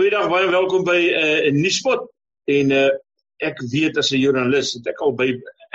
Goeiedag, 0.00 0.30
baie 0.32 0.46
welkom 0.48 0.80
by 0.80 0.96
'n 0.96 1.12
uh, 1.12 1.48
nuuspot 1.52 2.06
en 2.48 2.70
uh, 2.72 2.88
ek 3.44 3.58
weet 3.68 3.98
as 4.00 4.08
'n 4.14 4.22
joernalis 4.22 4.70
het 4.72 4.86
ek 4.88 5.00
al 5.04 5.12
by 5.12 5.26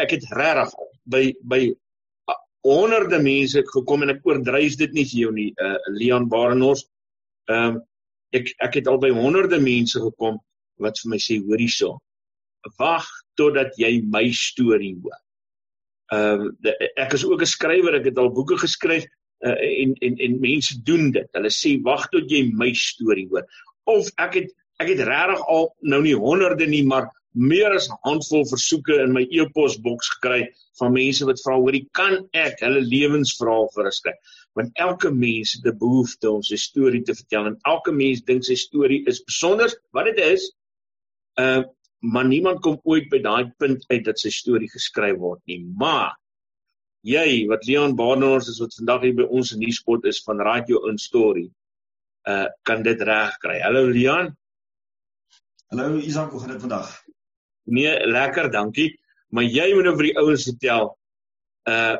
ek 0.01 0.15
het 0.15 0.23
regtig 0.33 0.71
by 1.13 1.21
by 1.45 1.59
uh, 1.69 2.37
honderde 2.65 3.19
mense 3.21 3.61
gekom 3.69 4.01
en 4.01 4.15
ek 4.15 4.25
oordryf 4.25 4.79
dit 4.79 4.95
nie 4.97 5.03
vir 5.11 5.19
jou 5.19 5.33
nie, 5.35 5.51
uh, 5.61 5.77
Leon 5.99 6.25
Barenhorst. 6.25 6.89
Ehm 7.53 7.75
um, 7.75 7.77
ek 8.33 8.49
ek 8.65 8.79
het 8.79 8.89
al 8.89 8.97
by 8.97 9.11
honderde 9.13 9.61
mense 9.61 10.01
gekom 10.01 10.41
wat 10.81 10.97
vir 11.03 11.13
my 11.13 11.21
sê 11.21 11.37
hoor 11.45 11.61
hierso. 11.61 11.91
Wag 12.81 13.05
totdat 13.37 13.77
jy 13.77 14.01
my 14.09 14.25
storie 14.33 14.95
hoor. 15.03 15.21
Ehm 16.17 16.49
uh, 16.65 16.89
ek 16.97 17.13
is 17.13 17.27
ook 17.29 17.45
'n 17.45 17.53
skrywer, 17.53 18.01
ek 18.01 18.09
het 18.09 18.17
al 18.17 18.33
boeke 18.33 18.57
geskryf 18.57 19.05
uh, 19.45 19.53
en 19.53 19.93
en 20.01 20.17
en 20.17 20.41
mense 20.41 20.81
doen 20.81 21.11
dit. 21.11 21.29
Hulle 21.37 21.53
sê 21.53 21.77
wag 21.85 22.09
tot 22.09 22.25
jy 22.25 22.49
my 22.57 22.73
storie 22.73 23.29
hoor 23.29 23.45
of 23.91 24.09
ek 24.17 24.39
het 24.41 24.53
ek 24.83 24.91
het 24.91 25.05
regtig 25.07 25.45
al 25.51 25.69
nou 25.81 26.01
nie 26.03 26.15
honderde 26.15 26.67
nie 26.67 26.83
maar 26.85 27.07
meer 27.35 27.75
as 27.75 27.89
'n 27.89 27.97
handvol 28.07 28.45
versoeke 28.47 28.95
in 29.03 29.13
my 29.13 29.25
e-posboks 29.31 30.09
gekry 30.15 30.47
van 30.79 30.93
mense 30.93 31.25
wat 31.25 31.41
vra 31.43 31.55
hoorie 31.55 31.87
kan 31.93 32.27
ek 32.33 32.59
hulle 32.63 32.81
lewensverhaal 32.81 33.69
verskryf 33.75 34.35
want 34.55 34.71
elke 34.75 35.11
mens 35.11 35.53
het 35.53 35.65
'n 35.71 35.77
behoefte 35.79 36.31
om 36.31 36.43
sy 36.43 36.55
storie 36.55 37.03
te 37.03 37.15
vertel 37.15 37.47
en 37.47 37.57
elke 37.65 37.91
mens 37.91 38.21
dink 38.21 38.43
sy 38.43 38.55
storie 38.55 39.03
is 39.07 39.23
besonder 39.23 39.69
wat 39.91 40.05
dit 40.05 40.19
is 40.19 40.51
uh 41.39 41.63
maar 42.05 42.27
niemand 42.27 42.59
kom 42.61 42.79
ooit 42.83 43.09
by 43.09 43.19
daai 43.23 43.51
punt 43.57 43.85
uit 43.89 44.03
dat 44.05 44.19
sy 44.21 44.29
storie 44.29 44.69
geskryf 44.69 45.17
word 45.17 45.41
nie. 45.49 45.61
Maar 45.79 46.13
jy 47.05 47.45
wat 47.49 47.65
Leon 47.65 47.95
Barnard 47.97 48.47
is 48.51 48.59
wat 48.61 48.75
vandag 48.77 49.07
hier 49.07 49.15
by 49.17 49.25
ons 49.29 49.53
in 49.55 49.63
die 49.63 49.73
spot 49.73 50.05
is 50.05 50.21
van 50.25 50.43
Radio 50.43 50.83
In 50.89 50.99
Story 51.01 51.47
uh 52.29 52.47
kan 52.63 52.83
dit 52.83 53.01
reg 53.01 53.37
kry. 53.37 53.59
Hallo 53.61 53.85
Lian. 53.87 54.33
Hallo 55.69 55.97
Isak, 55.97 56.31
hoe 56.31 56.39
gaan 56.39 56.55
dit 56.55 56.61
vandag? 56.61 56.89
Nee, 57.63 58.07
lekker, 58.07 58.51
dankie. 58.51 58.99
Maar 59.29 59.43
jy 59.43 59.73
moet 59.73 59.87
nou 59.87 59.95
vir 59.99 60.09
die 60.09 60.17
ouens 60.21 60.45
vertel 60.49 60.91
uh 61.69 61.95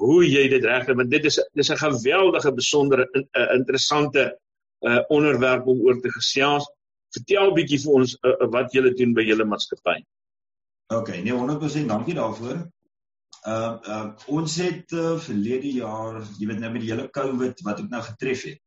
hoe 0.00 0.22
jy 0.24 0.46
dit 0.48 0.64
reg 0.64 0.86
kry 0.86 0.94
want 0.96 1.10
dit 1.12 1.24
is 1.28 1.36
dis 1.58 1.70
'n 1.70 1.76
geweldige 1.76 2.52
besondere 2.54 3.08
uh, 3.12 3.48
interessante 3.56 4.38
uh 4.86 5.00
onderwerp 5.08 5.66
om 5.66 5.80
oor 5.80 6.00
te 6.00 6.12
gesels. 6.12 6.68
Vertel 7.10 7.52
bietjie 7.52 7.80
vir 7.82 7.92
ons 7.92 8.16
uh, 8.22 8.36
wat 8.54 8.72
julle 8.72 8.94
doen 8.94 9.12
by 9.14 9.24
julle 9.26 9.44
maatskappy. 9.44 9.98
OK, 10.94 11.08
nee 11.24 11.32
100% 11.32 11.86
dankie 11.86 12.14
daarvoor. 12.14 12.68
Uh 13.46 13.76
uh 13.88 14.08
ons 14.26 14.56
het 14.56 14.92
uh, 14.92 15.18
verlede 15.18 15.72
jaar, 15.72 16.22
jy 16.38 16.46
weet 16.46 16.60
nou 16.60 16.72
met 16.72 16.80
die 16.80 16.92
hele 16.92 17.10
COVID 17.10 17.60
wat 17.64 17.80
ook 17.80 17.90
nou 17.90 18.02
getref 18.02 18.44
het 18.44 18.60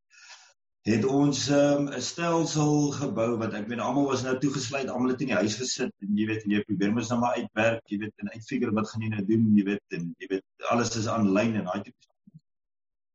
het 0.84 1.06
ons 1.08 1.48
ehm, 1.50 1.84
'n 1.88 1.94
um, 1.94 2.02
stelsel 2.02 2.92
gebou 2.92 3.30
wat 3.42 3.54
ek 3.60 3.68
weet 3.72 3.80
almal 3.80 4.10
was 4.12 4.24
nou 4.24 4.38
toegesluit, 4.40 4.90
almal 4.90 5.14
het 5.16 5.22
in 5.22 5.32
die 5.32 5.42
huis 5.42 5.56
gesit 5.62 5.94
en 6.04 6.18
jy 6.18 6.26
weet 6.32 6.44
en 6.44 6.56
jy 6.58 6.64
probeer 6.68 6.92
mos 6.94 7.12
nou 7.12 7.20
maar 7.22 7.38
uitwerk, 7.40 7.84
jy 7.88 8.00
weet 8.04 8.24
en 8.24 8.34
uitfigure 8.36 8.76
wat 8.80 8.90
gaan 8.90 9.06
jy 9.06 9.12
nou 9.14 9.26
doen, 9.32 9.46
jy 9.58 9.64
weet 9.72 10.00
en 10.00 10.10
jy 10.20 10.28
weet 10.36 10.72
alles 10.74 10.96
is 11.00 11.08
aanlyn 11.08 11.56
en 11.62 11.72
daai 11.72 11.84
tipe 11.84 12.04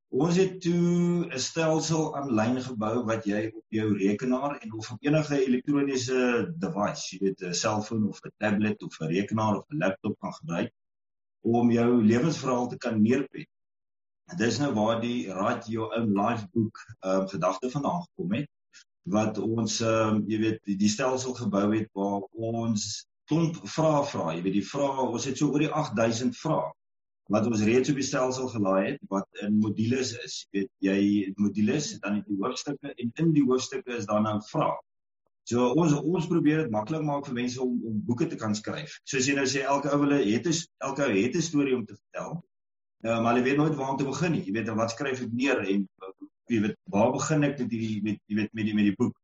Ons 0.09 0.37
het 0.41 0.55
toe 0.65 1.29
'n 1.29 1.41
stelsel 1.47 2.05
aanlyn 2.17 2.55
gebou 2.67 3.05
wat 3.09 3.27
jy 3.29 3.41
op 3.59 3.65
jou 3.79 3.89
rekenaar 3.97 4.55
en 4.57 4.73
of 4.73 4.87
op 4.93 5.03
enige 5.05 5.41
elektroniese 5.47 6.21
device, 6.63 7.11
jy 7.13 7.19
weet 7.25 7.43
'n 7.45 7.53
selfoon 7.55 8.07
of 8.09 8.23
'n 8.25 8.33
tablet 8.39 8.83
of 8.83 8.97
'n 9.01 9.13
rekenaar 9.13 9.59
of 9.59 9.67
'n 9.69 9.83
laptop 9.83 10.17
kan 10.21 10.33
gebruik 10.33 10.73
om 11.43 11.71
jou 11.71 12.03
lewensverhaal 12.03 12.69
te 12.69 12.79
kan 12.79 13.03
neerpet. 13.03 13.51
Dit 14.37 14.47
is 14.47 14.59
nou 14.61 14.73
waar 14.77 15.01
die 15.01 15.33
Write 15.33 15.71
Your 15.73 15.95
Own 15.97 16.13
Life 16.13 16.49
boek 16.53 16.81
ehm 17.01 17.21
um, 17.21 17.29
gedagte 17.29 17.71
vandaan 17.71 18.03
gekom 18.03 18.33
het 18.37 18.49
wat 19.03 19.39
ons 19.39 19.81
ehm 19.81 20.17
um, 20.17 20.25
jy 20.29 20.41
weet 20.43 20.59
die, 20.69 20.77
die 20.77 20.91
stelsel 20.93 21.33
gebou 21.35 21.69
het 21.73 21.89
waar 21.97 22.27
ons 22.33 23.07
klomp 23.29 23.57
vrae 23.65 24.03
vra. 24.11 24.27
Jy 24.37 24.43
weet 24.45 24.59
die 24.59 24.67
vrae, 24.73 25.07
ons 25.07 25.29
het 25.29 25.41
so 25.41 25.49
oor 25.53 25.65
die 25.65 25.73
8000 25.73 26.37
vrae 26.37 26.67
wat 27.33 27.47
ons 27.49 27.63
reeds 27.69 27.93
op 27.93 27.99
die 28.01 28.07
stelsel 28.09 28.49
gelaai 28.49 28.85
het 28.91 29.01
wat 29.13 29.41
in 29.45 29.57
modules 29.63 30.13
is. 30.25 30.37
Jy 30.53 30.61
weet 30.61 30.71
jy 30.85 31.33
modules 31.41 31.89
dan 32.05 32.21
het 32.21 32.29
die 32.29 32.39
hoofstukke 32.43 32.93
en 32.93 33.11
in 33.25 33.33
die 33.37 33.47
hoofstukke 33.49 33.97
is 33.97 34.09
daar 34.09 34.23
nou 34.25 34.37
vrae. 34.51 34.77
So 35.49 35.71
ons 35.81 35.97
ons 35.97 36.29
probeer 36.29 36.67
dit 36.67 36.73
maklik 36.73 37.05
maak 37.05 37.25
vir 37.29 37.39
mense 37.41 37.61
om 37.65 37.81
om 37.91 37.97
boeke 38.05 38.29
te 38.29 38.37
kan 38.37 38.57
skryf. 38.57 39.01
Soos 39.09 39.29
jy 39.29 39.37
nou 39.41 39.49
sê 39.49 39.65
elke 39.65 39.93
ou 39.93 40.03
wil 40.05 40.19
het 40.21 40.53
'n 40.53 40.57
elke 40.85 41.09
ou 41.09 41.13
het 41.17 41.37
'n 41.37 41.49
storie 41.51 41.77
om 41.77 41.87
te 41.87 41.97
vertel. 41.97 42.43
Ja, 43.07 43.21
maar 43.21 43.37
jy 43.39 43.43
weet 43.43 43.57
nooit 43.57 43.75
waar 43.79 43.91
om 43.91 43.97
te 43.97 44.05
begin 44.05 44.33
nie. 44.35 44.43
Jy 44.45 44.53
weet 44.53 44.71
wat 44.75 44.91
skryf 44.91 45.21
ek 45.23 45.33
neer 45.33 45.61
en 45.63 45.87
jy 46.51 46.61
weet 46.65 46.77
waar 46.91 47.13
begin 47.15 47.47
ek 47.47 47.59
met 47.61 47.71
hierdie 47.71 48.03
met 48.03 48.21
jy 48.27 48.39
weet 48.41 48.55
met 48.59 48.67
die 48.67 48.75
met 48.75 48.89
die 48.89 48.97
boek. 48.99 49.15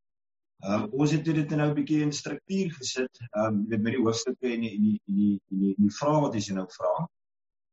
Ehm 0.64 0.84
um, 0.84 1.00
ons 1.02 1.12
het 1.12 1.24
dit 1.26 1.50
nou 1.50 1.68
'n 1.70 1.74
bietjie 1.74 2.02
in 2.02 2.12
struktuur 2.12 2.70
gesit. 2.76 3.18
Ehm 3.24 3.46
um, 3.46 3.64
weet 3.68 3.82
met 3.82 3.96
die 3.96 4.02
hoofstukke 4.04 4.52
en 4.52 4.60
die 4.66 4.70
en 4.76 4.84
die 4.84 5.00
en 5.08 5.18
die 5.18 5.40
en 5.50 5.64
die, 5.64 5.74
die 5.78 5.90
vrae 5.98 6.20
wat 6.26 6.38
jy 6.38 6.54
nou 6.54 6.66
vra. 6.76 6.92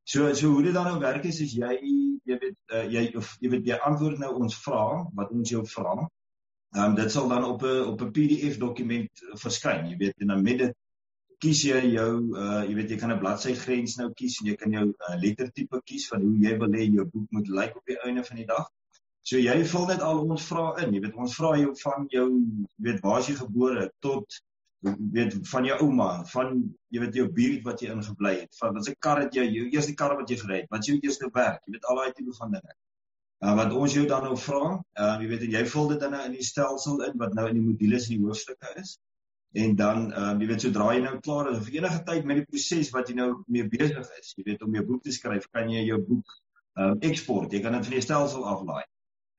So 0.03 0.33
so 0.33 0.49
hoe 0.55 0.63
dit 0.63 0.73
dan 0.73 0.89
nou 0.89 0.99
werk 0.99 1.25
is 1.29 1.39
is 1.45 1.53
jy 1.53 1.77
jy 2.25 2.37
weet 2.45 2.57
uh, 2.73 2.85
jy 2.95 3.05
of 3.15 3.35
jy 3.39 3.49
weet 3.53 3.69
jy 3.69 3.77
antwoord 3.77 4.19
nou 4.19 4.33
ons 4.41 4.57
vrae 4.65 5.05
wat 5.21 5.31
ons 5.31 5.49
jou 5.49 5.65
vra. 5.75 5.95
Ehm 6.75 6.85
um, 6.85 6.95
dit 6.95 7.11
sal 7.11 7.29
dan 7.29 7.45
op 7.45 7.61
'n 7.63 7.85
op 7.93 8.01
'n 8.01 8.11
PDF 8.11 8.57
dokument 8.57 9.25
verskyn. 9.45 9.85
Jy 9.93 9.97
weet 9.97 10.17
en 10.17 10.33
dan 10.33 10.43
met 10.43 10.57
dit 10.65 10.75
kies 11.41 11.63
jy 11.65 11.79
jou 11.95 12.11
uh 12.37 12.61
jy 12.67 12.75
weet 12.77 12.91
jy 12.93 12.97
kan 13.01 13.11
'n 13.13 13.21
bladsy 13.21 13.53
grens 13.61 13.97
nou 13.99 14.09
kies 14.19 14.37
en 14.41 14.49
jy 14.51 14.55
kan 14.61 14.75
jou 14.77 14.83
uh, 14.89 15.15
lettertipe 15.23 15.79
kies 15.89 16.05
van 16.11 16.21
hoe 16.27 16.35
jy 16.43 16.53
wil 16.61 16.77
hê 16.77 16.85
jou 16.97 17.05
boek 17.13 17.33
moet 17.37 17.49
lyk 17.59 17.79
op 17.79 17.89
die 17.89 17.97
einde 18.05 18.23
van 18.27 18.41
die 18.41 18.45
dag. 18.51 18.67
So 19.29 19.41
jy 19.41 19.57
vul 19.73 19.87
net 19.89 20.05
al 20.05 20.21
ons 20.35 20.45
vrae 20.51 20.85
in. 20.85 20.93
Jy 20.95 21.01
weet 21.07 21.17
ons 21.25 21.35
vra 21.39 21.55
jou 21.57 21.73
van 21.81 22.07
jou 22.13 22.27
jy 22.29 22.85
weet 22.87 23.01
waar 23.05 23.19
is 23.23 23.31
jy 23.31 23.35
gebore 23.39 23.89
tot 24.05 24.39
jy 24.85 24.95
weet 25.17 25.35
van 25.49 25.65
jou 25.69 25.79
ouma, 25.87 26.11
van 26.35 26.55
jy 26.93 27.03
weet 27.03 27.19
jou 27.21 27.27
buurt 27.41 27.65
wat 27.65 27.81
jy 27.81 27.91
ingebly 27.95 28.37
het. 28.39 28.55
Van 28.61 28.77
wat 28.77 28.85
se 28.85 28.95
kar 29.07 29.25
het 29.25 29.35
jy 29.37 29.49
jou 29.49 29.67
eerste 29.73 29.97
kar 29.97 30.17
wat 30.21 30.29
jy 30.29 30.37
gery 30.45 30.63
het? 30.63 30.71
Wat 30.77 30.85
jou 30.85 30.97
eerste 31.01 31.29
werk? 31.33 31.61
Jy 31.65 31.77
weet 31.77 31.85
al 31.89 32.01
daai 32.01 32.17
tipe 32.17 32.37
van 32.37 32.57
dinge. 32.57 32.77
Uh 33.41 33.55
wat 33.57 33.73
ons 33.73 33.93
jou 33.97 34.05
dan 34.05 34.29
nou 34.29 34.37
vra, 34.37 34.65
uh 34.77 35.13
jy 35.21 35.29
weet 35.33 35.45
en 35.49 35.55
jy 35.57 35.65
vul 35.73 35.95
dit 35.95 36.01
dan 36.05 36.13
nou 36.17 36.25
in 36.29 36.37
die 36.37 36.45
stelsel 36.45 37.01
in 37.09 37.17
wat 37.21 37.33
nou 37.37 37.49
in 37.49 37.57
die 37.57 37.69
modules 37.69 38.09
in 38.09 38.19
die 38.19 38.27
hoofstukke 38.27 38.77
is 38.81 38.99
en 39.51 39.75
dan 39.75 40.13
ehm 40.13 40.29
um, 40.29 40.41
jy 40.41 40.47
weet 40.47 40.63
sodra 40.63 40.93
jy 40.95 41.01
nou 41.03 41.17
klaar 41.19 41.51
is 41.51 41.59
of 41.59 41.69
enige 41.73 42.03
tyd 42.07 42.25
met 42.25 42.39
die 42.39 42.47
proses 42.47 42.91
wat 42.95 43.09
jy 43.09 43.17
nou 43.17 43.29
mee 43.47 43.67
besig 43.67 44.07
is, 44.19 44.31
jy 44.37 44.45
weet 44.47 44.63
om 44.63 44.75
jou 44.77 44.85
boek 44.87 45.03
te 45.03 45.11
skryf, 45.11 45.49
kan 45.51 45.69
jy 45.69 45.83
jou 45.89 45.99
boek 46.07 46.37
ehm 46.79 46.93
um, 46.95 47.01
eksport. 47.09 47.51
Jy 47.51 47.59
kan 47.65 47.75
dit 47.75 47.87
van 47.89 47.97
die 47.97 48.05
stelsel 48.05 48.45
aflaai. 48.47 48.83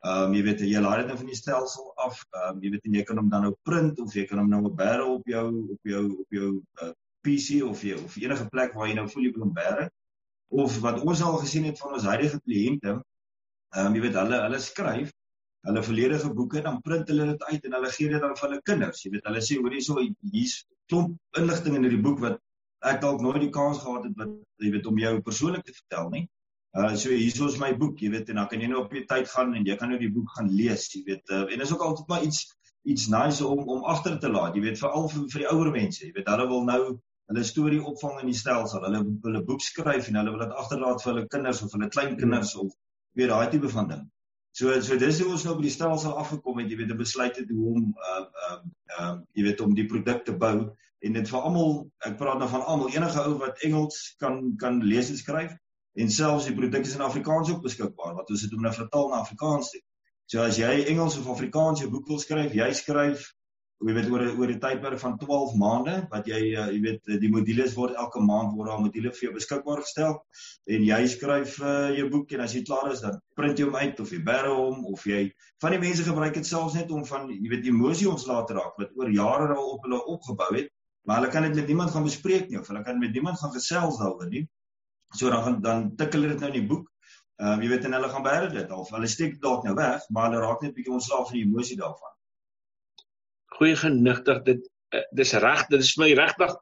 Ehm 0.05 0.27
um, 0.27 0.35
jy 0.37 0.43
weet 0.49 0.65
jy 0.69 0.83
laai 0.85 0.99
dit 1.01 1.09
nou 1.09 1.17
van 1.23 1.31
die 1.33 1.39
stelsel 1.39 1.93
af. 1.97 2.21
Ehm 2.35 2.51
um, 2.51 2.61
jy 2.65 2.75
weet 2.75 2.91
en 2.91 2.99
jy 2.99 3.07
kan 3.09 3.23
hom 3.23 3.31
dan 3.33 3.47
nou 3.49 3.55
print 3.69 4.05
of 4.05 4.17
jy 4.19 4.27
kan 4.29 4.43
hom 4.43 4.53
nou 4.53 4.75
bære 4.83 5.09
op 5.15 5.33
jou 5.33 5.47
op 5.77 5.91
jou 5.95 6.05
op 6.27 6.39
jou 6.39 6.51
uh, 6.59 6.89
eh, 6.89 6.93
PC 7.25 7.63
of 7.65 7.85
jy 7.87 7.97
of 7.97 8.17
enige 8.21 8.49
plek 8.53 8.77
waar 8.77 8.91
jy 8.91 8.99
nou 8.99 9.09
voel 9.09 9.29
jy 9.29 9.33
wil 9.39 9.47
hom 9.47 9.57
bære. 9.57 9.89
Of 10.53 10.77
wat 10.85 11.01
ons 11.01 11.23
al 11.25 11.41
gesien 11.41 11.65
het 11.71 11.81
van 11.81 11.97
ons 11.97 12.09
huidige 12.13 12.43
kliënte, 12.45 12.99
ehm 12.99 13.87
um, 13.87 13.97
jy 13.97 14.05
weet 14.05 14.21
hulle 14.21 14.45
hulle 14.45 14.61
skryf 14.61 15.17
hulle 15.69 15.83
volledige 15.87 16.31
boeke 16.35 16.63
dan 16.63 16.81
print 16.83 17.11
hulle 17.13 17.27
dit 17.33 17.43
uit 17.51 17.67
en 17.69 17.77
hulle 17.79 17.91
gee 17.97 18.13
dit 18.13 18.25
dan 18.25 18.37
vir 18.39 18.49
hulle 18.49 18.63
kinders. 18.71 19.03
Jy 19.05 19.13
weet, 19.15 19.27
hulle 19.31 19.43
sê 19.49 19.59
hoor 19.61 19.77
hierso 19.77 19.99
hier's 20.03 20.57
klomp 20.91 21.39
inligting 21.39 21.77
in 21.79 21.87
hierdie 21.87 22.03
boek 22.07 22.23
wat 22.25 22.41
ek 22.93 23.03
dalk 23.05 23.23
nooit 23.23 23.43
die 23.45 23.53
kans 23.55 23.83
gehad 23.83 24.09
het 24.09 24.17
wat 24.19 24.33
jy 24.65 24.73
weet 24.75 24.89
om 24.91 24.99
jou 24.99 25.13
persoonlik 25.29 25.67
te 25.67 25.77
vertel 25.77 26.11
nie. 26.15 26.25
Uh 26.73 26.91
so 26.97 27.13
hierso 27.13 27.47
is 27.53 27.61
my 27.61 27.71
boek, 27.79 28.01
jy 28.03 28.11
weet, 28.17 28.33
en 28.33 28.41
dan 28.41 28.49
kan 28.51 28.65
jy 28.65 28.73
nou 28.73 28.83
op 28.83 28.93
jy 28.97 29.05
tyd 29.09 29.31
gaan 29.31 29.55
en 29.55 29.67
jy 29.69 29.77
kan 29.79 29.93
nou 29.93 30.01
die 30.01 30.11
boek 30.11 30.35
gaan 30.37 30.51
lees, 30.51 30.89
jy 30.95 31.03
weet. 31.07 31.23
Uh, 31.31 31.45
en 31.53 31.65
is 31.67 31.73
ook 31.75 31.85
altyd 31.87 32.11
maar 32.11 32.27
iets 32.27 32.43
iets 32.83 33.07
nice 33.13 33.47
om 33.47 33.69
om 33.71 33.85
agter 33.93 34.19
te 34.19 34.31
laat, 34.33 34.57
jy 34.57 34.65
weet, 34.65 34.81
veral 34.81 35.07
vir, 35.13 35.27
vir 35.35 35.45
die 35.45 35.51
ouer 35.53 35.71
mense. 35.75 36.01
Jy 36.07 36.15
weet, 36.17 36.31
hulle 36.33 36.47
wil 36.51 36.65
nou 36.67 36.81
hulle 37.31 37.45
storie 37.47 37.83
opvang 37.93 38.19
in 38.23 38.33
die 38.33 38.39
stelsel. 38.39 38.83
Hulle 38.89 39.05
'n 39.05 39.45
boek 39.47 39.63
skryf 39.63 40.09
en 40.09 40.19
hulle 40.21 40.33
wil 40.35 40.43
dit 40.47 40.57
agterlaat 40.65 41.05
vir 41.05 41.13
hulle 41.13 41.29
kinders 41.37 41.63
of 41.63 41.77
hulle 41.77 41.89
kleinkinders 41.89 42.57
of 42.65 42.73
weet 43.21 43.31
daai 43.31 43.51
tipe 43.53 43.71
van 43.77 43.89
ding. 43.93 44.03
So 44.53 44.73
so 44.85 44.99
dis 45.01 45.21
hoe 45.23 45.31
ons 45.33 45.45
nou 45.47 45.55
by 45.57 45.65
die 45.65 45.73
stelsel 45.73 46.17
afgekom 46.21 46.59
het, 46.61 46.69
jy 46.69 46.77
weet, 46.77 46.91
'n 46.93 47.01
besluit 47.01 47.37
het 47.41 47.51
hoe 47.51 47.69
om 47.73 47.83
ehm 47.83 48.23
uh, 48.23 48.27
ehm 48.49 48.59
uh, 48.59 49.05
uh, 49.05 49.19
jy 49.33 49.45
weet 49.49 49.61
om 49.65 49.75
die 49.75 49.87
produk 49.89 50.25
te 50.25 50.35
bou 50.37 50.57
en 51.03 51.13
dit 51.17 51.29
vir 51.29 51.47
almal, 51.49 51.73
ek 52.07 52.19
praat 52.19 52.39
nou 52.39 52.49
van 52.49 52.65
almal, 52.73 52.91
enige 52.93 53.23
ou 53.23 53.39
wat 53.41 53.65
Engels 53.69 54.15
kan 54.19 54.57
kan 54.61 54.83
lees 54.85 55.09
en 55.11 55.17
skryf 55.17 55.55
en 55.95 56.11
selfs 56.11 56.49
die 56.49 56.57
produk 56.57 56.85
is 56.87 56.95
in 56.95 57.07
Afrikaans 57.07 57.51
ook 57.51 57.65
beskikbaar 57.65 58.15
wat 58.21 58.31
ons 58.31 58.45
het 58.45 58.53
om 58.53 58.63
nou 58.63 58.75
vertaal 58.77 59.09
na 59.09 59.23
Afrikaans 59.25 59.73
te. 59.73 59.81
So 60.27 60.45
as 60.45 60.61
jy 60.61 60.85
Engels 60.93 61.19
of 61.19 61.29
Afrikaans 61.29 61.81
jou 61.81 61.91
boek 61.91 62.07
wil 62.09 62.21
skryf, 62.21 62.53
jy 62.55 62.69
skryf 62.77 63.27
jy 63.83 63.95
weet 63.97 64.11
oor 64.13 64.23
oor 64.39 64.51
'n 64.53 64.61
tydperk 64.63 65.01
van 65.03 65.15
12 65.19 65.55
maande 65.59 65.95
wat 66.11 66.29
jy 66.31 66.41
uh, 66.55 66.67
jy 66.71 66.81
weet 66.85 67.09
die 67.23 67.31
modules 67.31 67.75
word 67.75 67.97
elke 67.99 68.21
maand 68.23 68.55
word 68.57 68.71
daar 68.71 68.83
modules 68.83 69.17
vir 69.19 69.27
jou 69.27 69.33
beskikbaar 69.35 69.83
gestel. 69.83 70.15
En 70.71 70.85
jy 70.87 71.01
skryf 71.15 71.57
uh, 71.61 71.91
jou 71.97 72.07
boek 72.13 72.35
en 72.37 72.45
as 72.45 72.55
jy 72.55 72.63
klaar 72.69 72.93
is 72.93 73.03
dan 73.03 73.19
print 73.39 73.59
jy 73.59 73.67
hom 73.67 73.79
uit 73.81 74.01
of 74.05 74.13
jy 74.15 74.21
bære 74.29 74.53
hom 74.55 74.85
of 74.93 75.07
jy 75.07 75.25
van 75.65 75.75
die 75.75 75.83
mense 75.83 76.07
gebruik 76.07 76.39
dit 76.39 76.47
selfs 76.47 76.79
net 76.79 76.95
om 76.95 77.03
van 77.09 77.27
jy 77.33 77.51
weet 77.51 77.67
emosie 77.73 78.09
ontslae 78.11 78.47
te 78.47 78.59
raak 78.61 78.79
wat 78.79 78.95
oor 78.95 79.11
jare 79.11 79.51
al 79.57 79.75
op 79.75 79.89
hulle 79.89 80.01
opgebou 80.15 80.53
het 80.55 80.71
maar 81.03 81.19
hulle 81.19 81.33
kan 81.35 81.43
dit 81.49 81.59
met 81.59 81.67
niemand 81.67 81.91
gaan 81.91 82.07
bespreek 82.07 82.49
nie 82.49 82.61
of 82.61 82.71
hulle 82.71 82.85
kan 82.87 83.03
met 83.03 83.13
niemand 83.13 83.39
gaan 83.41 83.51
gesels 83.51 83.99
daaroor 83.99 84.31
nie. 84.31 84.47
So 85.19 85.31
dan 85.31 85.43
gaan 85.43 85.61
dan 85.61 85.85
tik 85.97 86.15
hulle 86.15 86.31
dit 86.31 86.41
nou 86.41 86.53
in 86.55 86.61
die 86.61 86.69
boek. 86.71 86.87
Ehm 87.43 87.59
um, 87.59 87.63
jy 87.67 87.69
weet 87.75 87.91
en 87.91 87.99
hulle 87.99 88.09
gaan 88.15 88.23
bære 88.23 88.55
dit 88.55 88.71
of 88.71 88.91
hulle 88.95 89.11
steek 89.11 89.41
dalk 89.43 89.65
nou 89.67 89.75
weg 89.75 90.07
maar 90.15 90.31
hulle 90.31 90.47
raak 90.47 90.63
net 90.63 90.75
bietjie 90.77 90.95
ontslae 90.95 91.25
van 91.27 91.39
die 91.39 91.47
emosie 91.49 91.77
daarvan 91.81 92.12
goeie 93.59 93.77
genigtig 93.77 94.43
dit 94.49 94.69
uh, 94.95 95.07
dis 95.13 95.33
reg 95.45 95.67
dit 95.73 95.81
is 95.81 95.97
my 95.97 96.13
regtig 96.19 96.55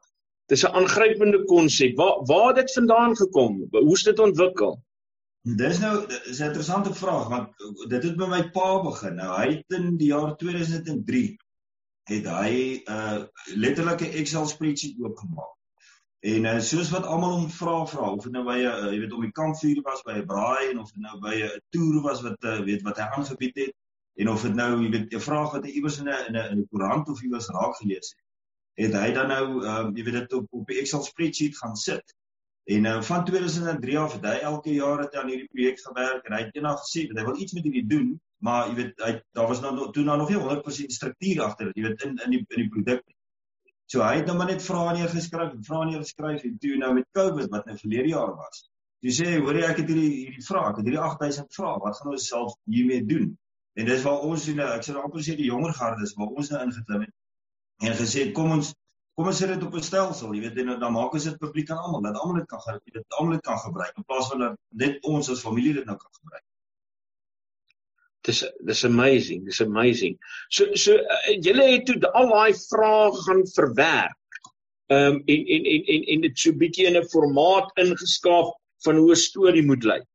dis 0.51 0.63
'n 0.67 0.75
aangrypende 0.81 1.43
konsep 1.51 1.97
waar 1.97 2.23
waar 2.29 2.47
het 2.47 2.61
dit 2.63 2.73
vandaan 2.79 3.15
gekom 3.15 3.67
hoe 3.71 3.97
het 3.97 4.09
dit 4.11 4.19
ontwikkel 4.19 4.79
Dis 5.41 5.79
nou 5.81 6.07
dis 6.07 6.39
'n 6.39 6.49
interessante 6.51 6.93
vraag 6.93 7.27
want 7.27 7.49
dit 7.89 8.03
het 8.03 8.17
by 8.17 8.27
my 8.29 8.41
pa 8.57 8.81
begin. 8.81 9.15
Nou 9.15 9.29
hy 9.37 9.47
het 9.53 9.73
in 9.77 9.97
die 9.97 10.11
jaar 10.13 10.35
2003 10.37 11.37
het 12.11 12.27
hy 12.29 12.51
'n 12.85 12.91
uh, 12.91 13.23
letterlike 13.55 14.09
Excel 14.09 14.45
spreadsheet 14.45 15.01
oopgemaak. 15.01 15.55
En 16.21 16.45
uh, 16.45 16.59
soos 16.59 16.89
wat 16.93 17.05
almal 17.05 17.33
hom 17.39 17.49
vra 17.49 17.85
vra 17.85 18.11
of 18.13 18.23
dit 18.23 18.31
nou 18.31 18.45
by 18.45 18.59
'n 18.61 18.69
uh, 18.69 18.91
jy 18.93 18.99
weet 18.99 19.13
om 19.17 19.25
die 19.25 19.37
kampvuur 19.41 19.81
was 19.81 20.05
by 20.05 20.19
'n 20.19 20.25
braai 20.25 20.69
en 20.69 20.79
of 20.79 20.91
dit 20.91 21.01
nou 21.01 21.19
by 21.19 21.35
'n 21.41 21.61
toer 21.73 22.01
was 22.01 22.21
wat 22.21 22.37
uh, 22.43 22.59
weet 22.61 22.81
wat 22.81 22.97
hy 22.97 23.07
aangebied 23.17 23.55
het 23.55 23.73
en 24.15 24.29
of 24.29 24.41
dit 24.47 24.55
nou 24.55 24.71
jy 24.83 24.89
weet 24.95 25.13
'n 25.13 25.27
vraag 25.27 25.51
wat 25.57 25.65
hy 25.65 25.71
iewers 25.71 25.99
in 25.99 26.09
'n 26.09 26.25
in 26.27 26.35
'n 26.35 26.51
in 26.51 26.59
'n 26.59 26.67
koerant 26.71 27.09
of 27.09 27.21
iewers 27.23 27.49
raak 27.49 27.75
gelees 27.75 28.15
het. 28.15 28.23
Het 28.85 28.93
hy 28.93 29.11
dan 29.11 29.27
nou 29.27 29.45
um, 29.67 29.95
jy 29.95 30.03
weet 30.03 30.19
dit 30.19 30.33
op 30.33 30.47
op 30.51 30.67
die 30.67 30.79
Excel 30.79 31.03
spreadsheet 31.03 31.57
gaan 31.57 31.75
sit 31.75 32.15
En 32.63 32.85
uh, 32.85 33.01
van 33.01 33.25
2003 33.25 33.99
af 33.99 34.13
het 34.13 34.25
hy 34.25 34.37
elke 34.47 34.73
jaar 34.73 34.99
het 34.99 35.15
aan 35.15 35.27
hierdie 35.27 35.47
projek 35.49 35.79
gewerk 35.81 36.27
en 36.27 36.35
hy 36.35 36.41
het 36.43 36.55
eendag 36.55 36.83
gesê 36.83 37.07
dat 37.09 37.17
hy 37.17 37.23
wil 37.25 37.39
iets 37.41 37.55
met 37.57 37.63
hierdie 37.65 37.87
doen, 37.89 38.11
maar 38.37 38.67
jy 38.69 38.75
weet 38.77 39.01
hy 39.01 39.13
daar 39.37 39.49
was 39.49 39.63
nou 39.63 39.87
toe 39.95 40.03
nou 40.05 40.17
nog 40.21 40.29
nie 40.29 40.37
100% 40.37 40.93
struktuur 40.97 41.41
agter 41.47 41.71
jy 41.73 41.87
weet 41.87 42.05
in 42.05 42.13
in 42.25 42.35
die 42.35 42.41
in 42.43 42.61
die 42.61 42.69
produk. 42.75 43.01
So 43.91 44.05
hy 44.05 44.19
het 44.19 44.29
nou 44.29 44.37
maar 44.37 44.51
net 44.53 44.61
vrae 44.63 44.93
neergeskryf 44.99 45.55
vrae 45.67 45.89
neergeskryf 45.89 46.45
en 46.47 46.59
toe 46.61 46.77
nou 46.83 46.93
met 46.99 47.09
COVID 47.17 47.49
wat 47.55 47.65
nou 47.65 47.77
verlede 47.81 48.13
jaar 48.13 48.35
was. 48.37 48.67
Jy 49.01 49.15
sê 49.17 49.33
hoor 49.39 49.57
jy 49.57 49.65
ek 49.65 49.81
het 49.81 49.89
hierdie 49.89 50.13
hierdie 50.19 50.45
vrae, 50.45 50.69
ek 50.69 50.83
het 50.83 50.91
hierdie 50.91 51.03
8000 51.09 51.57
vrae, 51.57 51.79
wat 51.81 51.97
gaan 51.97 52.13
ons 52.13 52.29
self 52.29 52.55
hiermee 52.69 53.01
doen? 53.09 53.31
En 53.79 53.87
dis 53.87 54.03
waar 54.03 54.27
ons 54.27 54.45
nou 54.59 54.69
ek 54.75 54.85
sê 54.85 54.93
amper 54.99 55.23
sê 55.25 55.35
die 55.39 55.49
jonger 55.49 55.73
garde 55.77 56.03
is 56.03 56.13
waar 56.19 56.31
ons 56.35 56.49
nou 56.51 56.61
ingeklim 56.65 57.05
het 57.07 57.87
en 57.87 57.97
gesê 57.97 58.27
kom 58.37 58.51
ons 58.57 58.73
kom 59.17 59.29
ons 59.31 59.41
sit 59.41 59.51
dit 59.51 59.63
op 59.67 59.75
'n 59.75 59.83
stelsel, 59.85 60.33
jy 60.35 60.41
weet 60.41 60.57
en 60.63 60.79
dan 60.79 60.93
maak 60.93 61.13
ons 61.13 61.27
dit 61.29 61.39
publiek 61.39 61.69
aan 61.71 61.77
almal, 61.77 62.01
dat 62.01 62.19
almal 62.21 62.39
dit 62.39 62.47
kan 62.47 62.61
gebruik, 62.65 62.93
dit 62.93 63.17
almal 63.19 63.39
kan 63.47 63.59
gebruik 63.65 63.97
in 63.97 64.07
plaas 64.07 64.29
van 64.31 64.39
dat 64.39 64.57
net 64.83 65.03
ons 65.03 65.29
as 65.29 65.43
familie 65.47 65.73
dit 65.73 65.85
nou 65.85 65.97
kan 65.97 66.11
gebruik. 66.19 66.45
Dis 68.27 68.43
dis 68.69 68.83
amazing, 68.85 69.45
dis 69.45 69.61
amazing. 69.61 70.17
So 70.49 70.75
so 70.75 70.95
uh, 70.95 71.35
julle 71.41 71.67
het 71.71 71.85
toe 71.85 72.11
al 72.11 72.29
daai 72.29 72.53
vrae 72.53 73.11
gaan 73.25 73.43
verwerk. 73.55 74.41
Ehm 74.91 75.15
um, 75.15 75.21
en 75.25 75.45
en 75.55 75.65
en 75.73 75.83
en 75.95 76.03
en 76.15 76.21
dit 76.27 76.39
so 76.39 76.53
bietjie 76.63 76.87
in 76.87 76.97
'n 76.97 77.09
formaat 77.13 77.71
ingeskaap 77.83 78.53
van 78.85 78.95
hoe 78.95 79.11
'n 79.11 79.23
storie 79.27 79.65
moet 79.65 79.83
lyk. 79.83 80.05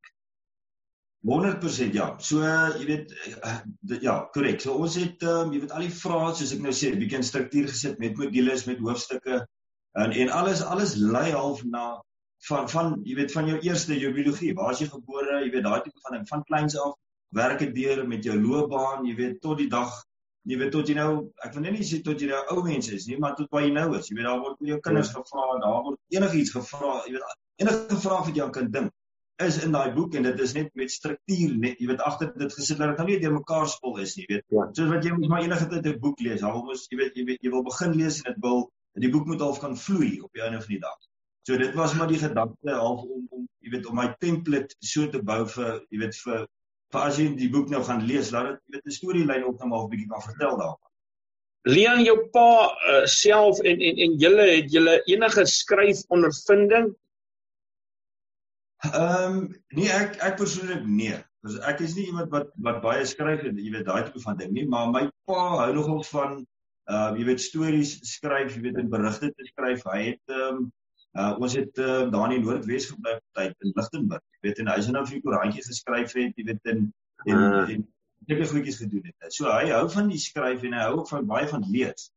100% 1.26 1.94
ja. 1.96 2.06
So 2.22 2.42
jy 2.78 2.86
weet 2.86 3.12
uh, 3.42 3.58
ja, 4.00 4.16
korrek. 4.34 4.60
So 4.62 4.76
ons 4.78 4.96
het 5.00 5.22
um, 5.26 5.52
jy 5.54 5.64
weet 5.64 5.74
al 5.74 5.86
die 5.86 5.92
vrae 5.92 6.32
soos 6.38 6.54
ek 6.54 6.62
nou 6.62 6.74
sê, 6.74 6.92
'n 6.92 7.00
bietjie 7.00 7.18
in 7.20 7.26
struktuur 7.26 7.70
gesit 7.72 7.98
met 8.02 8.18
modules, 8.18 8.66
met 8.70 8.82
hoofstukke 8.82 9.40
en 10.02 10.12
en 10.12 10.30
alles 10.30 10.62
alles 10.62 10.94
lei 10.96 11.30
half 11.32 11.64
na 11.64 11.86
van 12.48 12.68
van 12.68 12.94
jy 13.04 13.16
weet 13.18 13.32
van 13.32 13.48
jou 13.50 13.58
eerste 13.58 13.98
jou 13.98 14.12
biologie. 14.14 14.54
Waar 14.54 14.72
is 14.72 14.84
jy 14.84 14.90
gebore? 14.92 15.40
Jy 15.42 15.50
weet 15.50 15.66
daai 15.66 15.82
tipe 15.82 16.04
van 16.06 16.18
ding 16.18 16.28
van 16.28 16.44
kleins 16.50 16.78
af 16.78 16.94
werk 17.34 17.58
dit 17.58 17.74
deur 17.74 18.06
met 18.06 18.24
jou 18.24 18.36
loopbaan, 18.40 19.06
jy 19.06 19.16
weet 19.16 19.40
tot 19.42 19.58
die 19.58 19.70
dag 19.72 19.90
jy 20.46 20.58
weet 20.60 20.70
tot 20.70 20.86
jy 20.86 20.94
nou 20.94 21.10
ek 21.42 21.56
wil 21.56 21.64
net 21.64 21.74
nie 21.74 21.86
sê 21.86 21.98
tot 22.06 22.20
jy 22.22 22.28
nou 22.30 22.42
ou 22.54 22.62
mens 22.62 22.86
is 22.94 23.08
nie, 23.10 23.18
maar 23.18 23.34
tot 23.34 23.50
waar 23.50 23.64
jy 23.66 23.72
nou 23.74 23.88
is. 23.98 24.06
Jy 24.10 24.20
weet 24.20 24.28
daar 24.28 24.38
word 24.44 24.62
jou 24.70 24.78
kinders 24.84 25.10
ja. 25.10 25.18
gevra 25.18 25.58
daar 25.64 25.82
word 25.88 25.98
enigiets 26.14 26.54
gevra, 26.54 26.92
jy 27.08 27.16
weet 27.16 27.34
enige 27.64 27.98
vraag 28.04 28.28
wat 28.28 28.36
jy 28.36 28.44
aan 28.44 28.54
kan 28.54 28.70
dink 28.70 28.92
is 29.44 29.58
in 29.64 29.72
daai 29.74 29.92
boek 29.92 30.14
en 30.16 30.24
dit 30.24 30.38
is 30.40 30.52
net 30.56 30.70
met 30.80 30.92
struktuur 30.92 31.56
net 31.60 31.80
jy 31.80 31.90
weet 31.90 32.04
agter 32.08 32.30
dit 32.40 32.54
gesit 32.58 32.78
dat 32.80 32.92
dit 32.92 33.00
nou 33.02 33.06
nie 33.10 33.18
deur 33.20 33.34
mekaar 33.34 33.66
spul 33.68 33.98
is 34.00 34.14
nie 34.16 34.24
weet. 34.30 34.44
Ja. 34.54 34.64
soos 34.78 34.88
wat 34.92 35.04
jy 35.04 35.12
moet 35.12 35.28
maar 35.32 35.44
enige 35.44 35.68
tyd 35.72 35.86
'n 35.90 36.00
boek 36.00 36.22
lees 36.24 36.42
al 36.42 36.62
mos 36.64 36.86
jy 36.90 36.98
weet 37.02 37.18
jy 37.20 37.24
weet 37.28 37.44
jy 37.44 37.52
wil 37.52 37.66
begin 37.66 37.92
lees 38.00 38.22
en 38.22 38.32
dit 38.32 38.40
wil 38.46 38.64
die 39.04 39.12
boek 39.12 39.26
moet 39.28 39.44
half 39.44 39.60
kan 39.60 39.76
vloei 39.76 40.20
op 40.24 40.32
die 40.32 40.42
einde 40.42 40.60
van 40.62 40.72
die 40.72 40.80
dag. 40.80 40.96
So 41.46 41.56
dit 41.60 41.74
was 41.74 41.94
maar 41.94 42.08
die 42.08 42.18
gedagte 42.18 42.78
half 42.80 43.02
om 43.04 43.26
om 43.30 43.48
jy 43.60 43.76
weet 43.76 43.86
om 43.86 43.96
my 44.00 44.08
template 44.24 44.74
so 44.80 45.06
te 45.06 45.20
bou 45.22 45.44
vir 45.46 45.82
jy 45.90 46.00
weet 46.00 46.16
vir 46.24 46.46
vir 46.94 47.00
as 47.02 47.18
jy 47.20 47.28
die 47.36 47.52
boek 47.52 47.68
nou 47.68 47.82
gaan 47.84 48.06
lees 48.08 48.32
laat 48.32 48.54
dit 48.54 48.60
jy 48.64 48.76
weet 48.78 48.86
'n 48.86 48.98
storielyn 48.98 49.44
op 49.44 49.58
nou 49.60 49.68
maar 49.68 49.84
'n 49.84 49.90
bietjie 49.90 50.08
kan 50.08 50.28
vertel 50.32 50.56
daarvan. 50.56 50.92
Leon 51.66 52.04
jou 52.04 52.18
pa 52.32 52.72
uh, 52.72 53.04
self 53.04 53.60
en 53.60 53.80
en 53.80 53.96
en 54.04 54.16
julle 54.16 54.46
het 54.54 54.72
julle 54.72 55.02
enige 55.04 55.44
skryf 55.44 56.04
ondervinding 56.08 56.94
Ehm 58.84 59.36
um, 59.36 59.54
nee 59.78 59.88
ek 59.88 60.18
ek 60.20 60.36
persoonlik 60.36 60.84
nee. 60.84 61.16
Dus 61.46 61.56
ek 61.70 61.80
is 61.80 61.94
nie 61.96 62.06
iemand 62.10 62.30
wat 62.34 62.50
wat 62.68 62.82
baie 62.84 63.04
skryf 63.08 63.44
en 63.48 63.58
jy 63.58 63.70
weet 63.72 63.86
daai 63.88 64.04
tipe 64.04 64.20
van 64.20 64.36
ding 64.40 64.52
nie, 64.52 64.66
maar 64.68 64.90
my 64.92 65.06
pa 65.30 65.44
hou 65.62 65.70
nogal 65.76 66.02
van 66.10 66.34
uh 66.92 67.10
jy 67.16 67.24
weet 67.30 67.42
stories 67.42 67.96
skryf, 68.10 68.56
jy 68.56 68.64
weet 68.66 68.80
en 68.82 68.90
berigte 68.92 69.30
te 69.32 69.48
skryf. 69.52 69.84
Hy 69.92 70.02
het 70.10 70.34
ehm 70.34 70.60
um, 70.60 70.66
uh 71.16 71.32
ons 71.40 71.56
het 71.56 71.80
uh, 71.80 72.04
daar 72.12 72.32
in 72.36 72.44
Noordwes 72.44 72.90
gebly 72.92 73.16
tyd 73.38 73.54
in 73.64 73.72
Lichtenburg. 73.78 74.24
Jy 74.36 74.48
weet 74.48 74.62
en 74.62 74.72
hy 74.72 74.78
het 74.80 74.92
nou 74.92 75.04
vir 75.08 75.16
'n 75.16 75.24
koerantjie 75.24 75.64
geskryf 75.64 76.16
het, 76.20 76.36
jy 76.36 76.48
weet 76.50 76.72
en 76.72 76.82
en 77.24 77.38
uh. 77.38 77.68
en 77.74 77.86
sulke 78.28 78.48
goedjies 78.52 78.80
gedoen 78.82 79.06
het. 79.08 79.32
So 79.32 79.48
hy 79.50 79.70
hou 79.72 79.86
van 79.90 80.12
die 80.12 80.20
skryf 80.20 80.62
en 80.68 80.76
hy 80.76 80.84
hou 80.84 80.98
ook 81.00 81.08
van 81.14 81.26
baie 81.26 81.48
van 81.48 81.64
lees. 81.70 82.10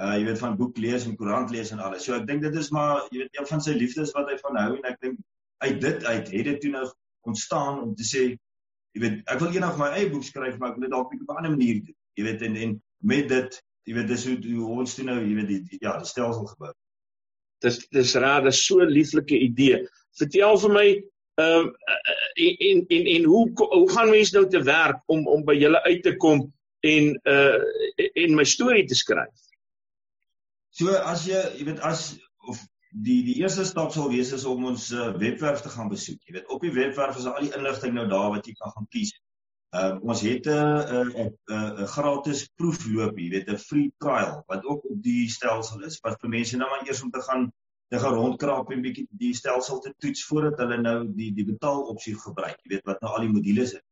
Uh 0.00 0.14
jy 0.16 0.24
weet 0.30 0.40
van 0.40 0.56
boek 0.56 0.78
lees 0.78 1.04
en 1.04 1.16
koerant 1.20 1.50
lees 1.50 1.74
en 1.74 1.84
alles. 1.84 2.04
So 2.08 2.16
ek 2.16 2.26
dink 2.26 2.46
dit 2.46 2.56
is 2.56 2.70
maar 2.70 3.04
jy 3.10 3.26
weet 3.26 3.36
een 3.36 3.50
van 3.52 3.60
sy 3.60 3.76
liefdes 3.76 4.14
wat 4.16 4.30
hy 4.32 4.38
van 4.40 4.56
hou 4.62 4.70
en 4.78 4.88
ek 4.92 5.00
dink 5.04 5.18
uit 5.64 5.80
dit 5.80 6.04
uit 6.04 6.30
het 6.30 6.44
dit 6.50 6.60
toe 6.60 6.70
nou 6.70 6.86
ontstaan 7.28 7.82
om 7.82 7.94
te 7.94 8.06
sê 8.06 8.24
jy 8.94 9.00
weet 9.04 9.22
ek 9.26 9.40
wil 9.40 9.54
eendag 9.54 9.78
my 9.78 9.92
eie 9.94 10.10
boek 10.10 10.26
skryf 10.26 10.58
maar 10.58 10.72
ek 10.72 10.76
wil 10.78 10.88
dit 10.88 10.96
dalk 10.96 11.14
op 11.14 11.32
'n 11.32 11.40
ander 11.40 11.56
manier 11.56 11.80
doen. 11.84 11.96
Jy 12.14 12.24
weet 12.24 12.42
en 12.42 12.56
en 12.56 12.76
met 12.98 13.28
dit 13.28 13.62
jy 13.84 13.94
weet 13.94 14.08
dis 14.08 14.26
hoe, 14.26 14.38
hoe 14.54 14.78
ons 14.78 14.94
toe 14.94 15.04
nou 15.04 15.18
jy 15.22 15.34
weet 15.34 15.48
die, 15.48 15.62
die 15.70 15.80
ja 15.80 15.98
die 15.98 16.06
stelsel 16.06 16.46
gebou 16.46 16.72
dis 17.64 17.78
dis 17.94 18.14
raad 18.14 18.46
is 18.46 18.60
so 18.66 18.80
'n 18.80 18.92
lieflike 18.92 19.38
idee. 19.38 19.86
Vertel 20.18 20.58
vir 20.64 20.72
my 20.72 20.88
ehm 21.38 21.66
um, 21.66 21.74
en 22.34 22.84
en 22.96 23.04
en 23.14 23.24
hoe 23.24 23.44
hoe 23.54 23.90
gaan 23.90 24.10
mense 24.10 24.34
nou 24.36 24.46
te 24.48 24.62
werk 24.62 25.02
om 25.06 25.26
om 25.26 25.44
by 25.44 25.54
julle 25.54 25.82
uit 25.82 26.02
te 26.02 26.16
kom 26.16 26.46
en 26.80 27.20
uh 27.24 27.58
en 28.14 28.34
my 28.34 28.44
storie 28.44 28.86
te 28.86 28.94
skryf? 28.94 29.34
So 30.70 30.94
as 30.94 31.26
jy 31.26 31.42
jy 31.58 31.64
weet 31.70 31.80
as 31.80 32.18
of 32.48 32.62
die 32.90 33.22
die 33.24 33.36
eerste 33.42 33.64
stap 33.64 33.92
sal 33.92 34.08
wees 34.08 34.32
is 34.32 34.44
om 34.48 34.64
ons 34.70 34.90
uh, 34.92 35.10
webwerf 35.20 35.60
te 35.64 35.72
gaan 35.72 35.88
besoek. 35.92 36.20
Jy 36.24 36.38
weet 36.38 36.52
op 36.54 36.60
die 36.64 36.72
webwerf 36.72 37.18
is 37.20 37.26
al 37.26 37.40
die 37.44 37.54
inligting 37.56 37.94
nou 37.94 38.06
daar 38.08 38.30
wat 38.36 38.46
jy 38.46 38.54
kan 38.58 38.72
gaan 38.76 38.88
kies. 38.94 39.12
Ehm 39.76 39.98
uh, 39.98 40.10
ons 40.10 40.20
het 40.24 40.46
'n 40.48 41.12
'n 41.24 41.32
'n 41.84 41.86
gratis 41.94 42.46
proefloop, 42.56 43.18
jy 43.18 43.28
weet 43.34 43.50
'n 43.52 43.58
free 43.60 43.92
trial 43.98 44.42
wat 44.48 44.64
ook 44.64 44.84
op 44.84 45.02
die 45.02 45.28
stelsel 45.28 45.84
is 45.84 46.00
wat 46.00 46.20
vir 46.20 46.30
mense 46.30 46.56
nou 46.56 46.68
maar 46.70 46.86
eers 46.86 47.02
om 47.02 47.10
te 47.10 47.20
gaan 47.20 47.50
te 47.88 47.98
gaan 47.98 48.14
rondkraap 48.14 48.70
en 48.72 48.82
bietjie 48.82 49.06
die 49.10 49.34
stelsel 49.34 49.78
te 49.80 49.92
toets 49.98 50.24
voordat 50.24 50.58
hulle 50.58 50.80
nou 50.80 50.98
die 51.20 51.32
die 51.34 51.44
betaal 51.44 51.82
opsie 51.92 52.16
gebruik. 52.16 52.56
Jy 52.62 52.74
weet 52.74 52.84
wat 52.84 53.00
nou 53.00 53.12
al 53.12 53.26
die 53.26 53.34
modules 53.36 53.72
is. 53.72 53.84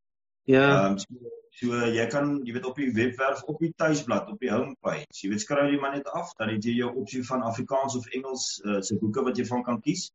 Ja. 0.46 0.66
Ehm 0.84 0.92
um, 0.92 0.98
so, 0.98 1.30
so 1.58 1.78
jy 1.90 2.04
kan 2.12 2.28
jy 2.46 2.52
weet 2.54 2.66
op 2.68 2.76
die 2.78 2.92
webwerf 2.94 3.40
op 3.50 3.58
die 3.58 3.72
tuisblad 3.82 4.28
op 4.30 4.38
die 4.38 4.52
homepage, 4.52 5.08
jy 5.22 5.30
weet 5.32 5.42
skryf 5.42 5.72
jy 5.72 5.80
maar 5.82 5.96
net 5.96 6.06
af 6.20 6.30
dan 6.38 6.52
het 6.54 6.68
jy 6.68 6.76
jou 6.76 6.92
opsie 7.00 7.24
van 7.26 7.42
Afrikaans 7.42 7.96
of 7.98 8.06
Engels 8.18 8.44
uh, 8.62 8.78
se 8.88 8.98
boeke 9.00 9.24
wat 9.26 9.40
jy 9.40 9.46
van 9.48 9.64
kan 9.66 9.80
kies. 9.82 10.06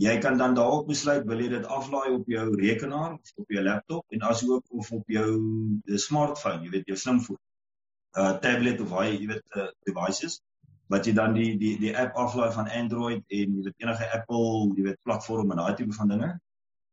Jy 0.00 0.16
kan 0.24 0.38
dan 0.40 0.56
daarop 0.58 0.88
besluit 0.88 1.26
wil 1.28 1.44
jy 1.44 1.52
dit 1.52 1.70
aflaai 1.78 2.10
op 2.16 2.26
jou 2.34 2.48
rekenaar 2.62 3.14
of 3.14 3.32
op 3.44 3.54
jou 3.54 3.62
laptop 3.62 4.18
en 4.18 4.26
asook 4.32 4.74
of 4.82 4.90
op 4.98 5.14
jou 5.18 5.30
smartphone, 6.08 6.64
jy 6.64 6.74
weet 6.74 6.90
jou 6.90 6.98
slimfoon. 6.98 7.38
Uh 8.18 8.32
tablet 8.42 8.80
of 8.82 8.94
hy 8.98 9.08
jy 9.12 9.26
weet 9.36 9.58
uh, 9.60 9.70
devices 9.86 10.40
wat 10.90 11.06
jy 11.06 11.14
dan 11.14 11.36
die 11.38 11.52
die 11.58 11.76
die 11.78 11.94
app 11.94 12.16
aflaai 12.18 12.50
van 12.58 12.70
Android 12.82 13.22
en 13.22 13.58
jy 13.58 13.66
weet 13.68 13.84
enige 13.86 14.12
Apple, 14.18 14.72
jy 14.74 14.90
weet 14.90 15.04
platform 15.06 15.52
en 15.54 15.62
daai 15.62 15.76
tipe 15.78 15.94
van 15.94 16.10
dinge. 16.10 16.30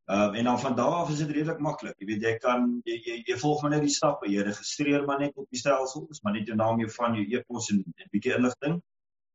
Ehm 0.08 0.32
uh, 0.32 0.38
en 0.38 0.44
dan 0.44 0.60
van 0.60 0.76
daar 0.76 0.94
af 0.98 1.10
is 1.10 1.18
dit 1.18 1.30
redelik 1.30 1.58
maklik. 1.58 1.94
Jy 2.00 2.06
weet 2.06 2.22
jy 2.22 2.30
kan 2.40 2.62
jy 2.84 2.94
jy, 3.06 3.16
jy 3.28 3.34
volg 3.40 3.62
maar 3.62 3.70
net 3.74 3.82
die 3.84 3.92
stappe. 3.92 4.28
Jy 4.32 4.44
registreer 4.46 5.02
maar 5.04 5.18
net 5.20 5.34
op 5.36 5.44
die 5.52 5.58
stelsel, 5.60 6.06
is 6.14 6.22
maar 6.24 6.32
net 6.32 6.46
jou 6.48 6.54
naam, 6.56 6.78
jou 6.80 6.88
van 6.94 7.16
jou 7.18 7.24
e-pos 7.36 7.68
en 7.74 7.82
'n 7.84 8.08
bietjie 8.14 8.32
inligting. 8.36 8.78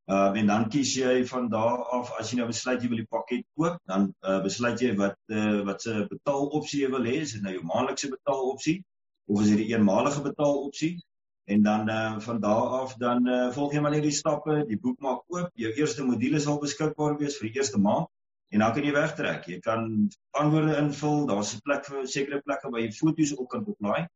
Ehm 0.10 0.34
uh, 0.34 0.40
en 0.40 0.48
dan 0.48 0.66
kies 0.70 0.96
jy 0.98 1.26
van 1.34 1.50
daar 1.50 1.84
af 1.98 2.10
as 2.20 2.32
jy 2.32 2.40
nou 2.40 2.48
besluit 2.48 2.82
jy 2.82 2.90
wil 2.90 3.02
die 3.04 3.12
pakket 3.18 3.46
koop, 3.54 3.78
dan 3.92 4.08
uh, 4.22 4.40
besluit 4.48 4.82
jy 4.82 4.96
wat 5.04 5.20
uh, 5.28 5.62
wat 5.70 5.82
se 5.82 5.94
betaalopsie 6.10 6.82
jy 6.82 6.90
wil 6.96 7.06
hê. 7.12 7.16
Is 7.28 7.36
dit 7.38 7.46
nou 7.46 7.54
jou 7.54 7.64
maandelikse 7.70 8.10
betaalopsie 8.16 8.78
of 9.28 9.42
is 9.42 9.54
dit 9.54 9.62
die 9.62 9.70
eenmalige 9.76 10.26
betaalopsie? 10.26 10.98
En 11.54 11.62
dan 11.62 11.90
uh, 11.90 12.20
van 12.20 12.40
daar 12.40 12.74
af 12.82 12.98
dan 12.98 13.30
uh, 13.30 13.52
volg 13.52 13.78
jy 13.78 13.86
maar 13.86 13.94
net 13.94 14.10
die 14.10 14.18
stappe, 14.24 14.66
die 14.66 14.82
boek 14.82 14.98
maak 15.00 15.22
oop, 15.28 15.54
jou 15.54 15.72
eerste 15.78 16.04
module 16.04 16.40
sal 16.40 16.58
beskikbaar 16.66 17.20
wees 17.22 17.38
vir 17.38 17.52
die 17.52 17.62
eerste 17.62 17.78
maand 17.78 18.10
en 18.54 18.62
dan 18.62 18.74
kan 18.74 18.86
jy 18.86 18.94
wegtrek. 18.94 19.48
Jy 19.50 19.60
kan 19.66 19.88
antwoorde 20.38 20.76
invul. 20.78 21.26
Daar's 21.30 21.56
'n 21.56 21.64
plek 21.66 21.88
vir 21.90 22.06
sekere 22.08 22.42
plekke 22.46 22.70
waar 22.70 22.82
jy 22.82 22.92
foto's 22.94 23.34
op 23.38 23.50
kan 23.50 23.66
oplaai. 23.66 24.08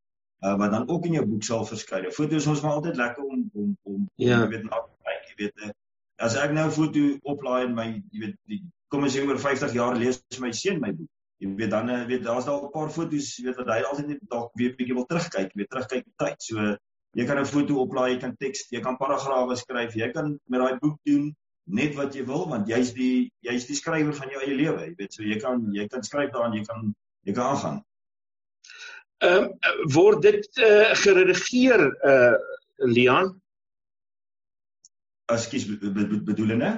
Uh 0.45 0.55
wat 0.61 0.71
dan 0.71 0.87
ook 0.89 1.05
in 1.05 1.17
jou 1.17 1.25
boek 1.25 1.43
sal 1.43 1.65
verskyn. 1.65 2.11
Foto's 2.13 2.45
is 2.45 2.47
ons 2.47 2.61
maar 2.61 2.77
altyd 2.77 2.95
lekker 2.95 3.23
om 3.23 3.49
om 3.53 3.77
om 3.83 4.09
ja. 4.15 4.41
jy 4.41 4.47
weet 4.47 4.63
na 4.63 4.81
te 4.85 4.93
kyk. 5.03 5.23
Jy 5.29 5.35
weet 5.43 5.65
uh, 5.65 5.71
as 6.17 6.35
ek 6.35 6.51
nou 6.53 6.67
'n 6.67 6.77
foto 6.79 7.05
oplaai 7.33 7.65
in 7.65 7.73
my 7.73 7.87
jy 8.11 8.19
weet 8.25 8.35
die 8.45 8.63
kom 8.87 9.03
as 9.03 9.15
jy 9.15 9.25
oor 9.25 9.39
50 9.39 9.73
jaar 9.73 9.95
lees 9.95 10.21
my 10.39 10.51
seun 10.51 10.79
my 10.79 10.93
boek. 10.93 11.09
Jy 11.37 11.55
weet 11.55 11.71
dan 11.71 11.89
uh, 11.89 12.05
weet 12.05 12.23
daar's 12.23 12.45
daar 12.45 12.61
'n 12.61 12.71
paar 12.71 12.89
foto's 12.89 13.37
jy 13.37 13.45
weet 13.49 13.57
wat 13.57 13.73
hy 13.73 13.81
altyd 13.81 14.07
net 14.07 14.21
dalk 14.29 14.51
weer 14.53 14.75
bietjie 14.75 14.93
wil 14.93 15.05
terugkyk, 15.05 15.53
weer 15.53 15.67
terugkyk 15.67 16.05
in 16.05 16.13
tyd. 16.17 16.41
So 16.41 16.77
Jy 17.17 17.25
kan 17.25 17.39
'n 17.39 17.49
foto 17.49 17.81
oplaai, 17.81 18.11
jy 18.13 18.19
kan 18.21 18.35
teks, 18.37 18.67
jy 18.69 18.79
kan 18.85 18.97
paragrawe 18.97 19.55
skryf, 19.57 19.95
jy 19.95 20.11
kan 20.13 20.39
met 20.53 20.59
daai 20.61 20.77
boek 20.81 20.99
doen 21.07 21.31
net 21.67 21.95
wat 21.97 22.15
jy 22.15 22.23
wil 22.27 22.47
want 22.49 22.69
jy's 22.71 22.93
die 22.95 23.27
jy's 23.45 23.67
die 23.67 23.75
skrywer 23.75 24.15
van 24.15 24.31
jou 24.31 24.41
eie 24.43 24.55
lewe, 24.55 24.87
jy 24.87 24.95
weet, 24.99 25.13
so 25.13 25.23
jy 25.23 25.37
kan 25.41 25.65
jy 25.75 25.87
kan 25.91 26.03
skryf 26.03 26.31
daarin, 26.33 26.55
jy 26.59 26.65
kan 26.67 26.93
jy 27.27 27.35
kan 27.35 27.51
aangaan. 27.51 27.81
Ehm 29.25 29.49
um, 29.49 29.91
word 29.93 30.21
dit 30.21 30.61
uh, 30.61 30.93
geredigeer 31.03 31.87
uh 31.89 32.11
eh, 32.11 32.35
Leon? 32.85 33.31
Ekskuus 35.33 35.65
bedoelende? 36.27 36.77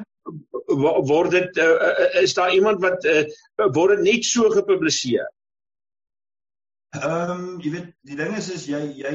Word 1.09 1.31
dit 1.35 1.57
uh, 1.59 2.21
is 2.21 2.33
daar 2.33 2.53
iemand 2.53 2.79
wat 2.81 3.05
uh, 3.05 3.25
word 3.75 3.97
dit 3.97 4.05
net 4.07 4.25
so 4.25 4.49
gepubliseer? 4.53 5.27
Ehm 6.97 7.35
um, 7.35 7.43
jy 7.61 7.75
weet 7.75 7.91
die 8.07 8.17
ding 8.17 8.33
is 8.37 8.49
is 8.49 8.65
jy 8.71 8.81
jy 9.03 9.13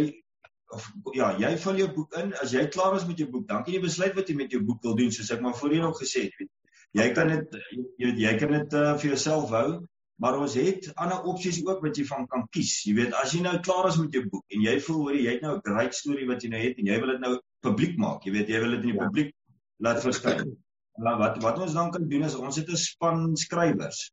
of 0.73 0.93
ja, 1.15 1.31
jy 1.39 1.57
vul 1.61 1.81
jou 1.83 1.89
boek 1.95 2.15
in. 2.21 2.35
As 2.43 2.53
jy 2.53 2.67
klaar 2.73 2.97
is 2.97 3.07
met 3.07 3.19
jou 3.19 3.29
boek, 3.31 3.47
dan 3.49 3.65
kan 3.65 3.75
jy 3.75 3.81
besluit 3.83 4.15
wat 4.17 4.29
jy 4.29 4.37
met 4.39 4.53
jou 4.55 4.63
boek 4.65 4.83
wil 4.83 4.97
doen, 4.99 5.11
soos 5.13 5.31
ek 5.35 5.43
maar 5.45 5.57
voorheen 5.59 5.87
ook 5.89 6.01
gesê 6.01 6.29
het. 6.29 6.49
Jy 6.95 7.09
kan 7.17 7.29
dit 7.33 7.59
jy 7.99 8.07
weet 8.07 8.23
jy 8.23 8.33
kan 8.39 8.55
dit 8.55 8.77
uh, 8.79 8.95
vir 9.03 9.09
jouself 9.11 9.51
hou, 9.51 9.69
maar 10.23 10.39
ons 10.39 10.55
het 10.59 10.91
ander 10.95 11.25
opsies 11.31 11.59
ook 11.65 11.83
wat 11.83 11.99
jy 11.99 12.05
van 12.07 12.27
kan 12.31 12.45
kies. 12.55 12.75
Jy 12.87 12.95
weet, 13.01 13.17
as 13.19 13.35
jy 13.35 13.43
nou 13.45 13.57
klaar 13.67 13.89
is 13.91 13.99
met 13.99 14.15
jou 14.15 14.23
boek 14.31 14.45
en 14.55 14.67
jy 14.67 14.75
voel 14.87 15.01
hoor 15.07 15.19
jy 15.19 15.33
het 15.33 15.43
nou 15.43 15.57
'n 15.57 15.65
great 15.67 15.95
storie 15.95 16.29
wat 16.31 16.43
jy 16.43 16.53
nou 16.55 16.61
het 16.63 16.79
en 16.79 16.91
jy 16.93 16.99
wil 17.03 17.15
dit 17.15 17.25
nou 17.27 17.33
publiek 17.67 17.97
maak. 17.99 18.27
Jy 18.27 18.33
weet, 18.39 18.49
jy 18.49 18.61
wil 18.63 18.77
dit 18.77 18.85
in 18.85 18.93
die 18.93 18.99
ja. 18.99 19.09
publiek 19.09 19.35
laat 19.83 20.03
verskyn. 20.05 20.55
Nou 21.03 21.17
wat 21.19 21.43
wat 21.43 21.59
ons 21.59 21.75
dan 21.75 21.91
kan 21.91 22.09
doen 22.09 22.23
is 22.23 22.39
ons 22.39 22.57
het 22.57 22.71
'n 22.71 22.77
span 22.79 23.37
skrywers. 23.37 24.11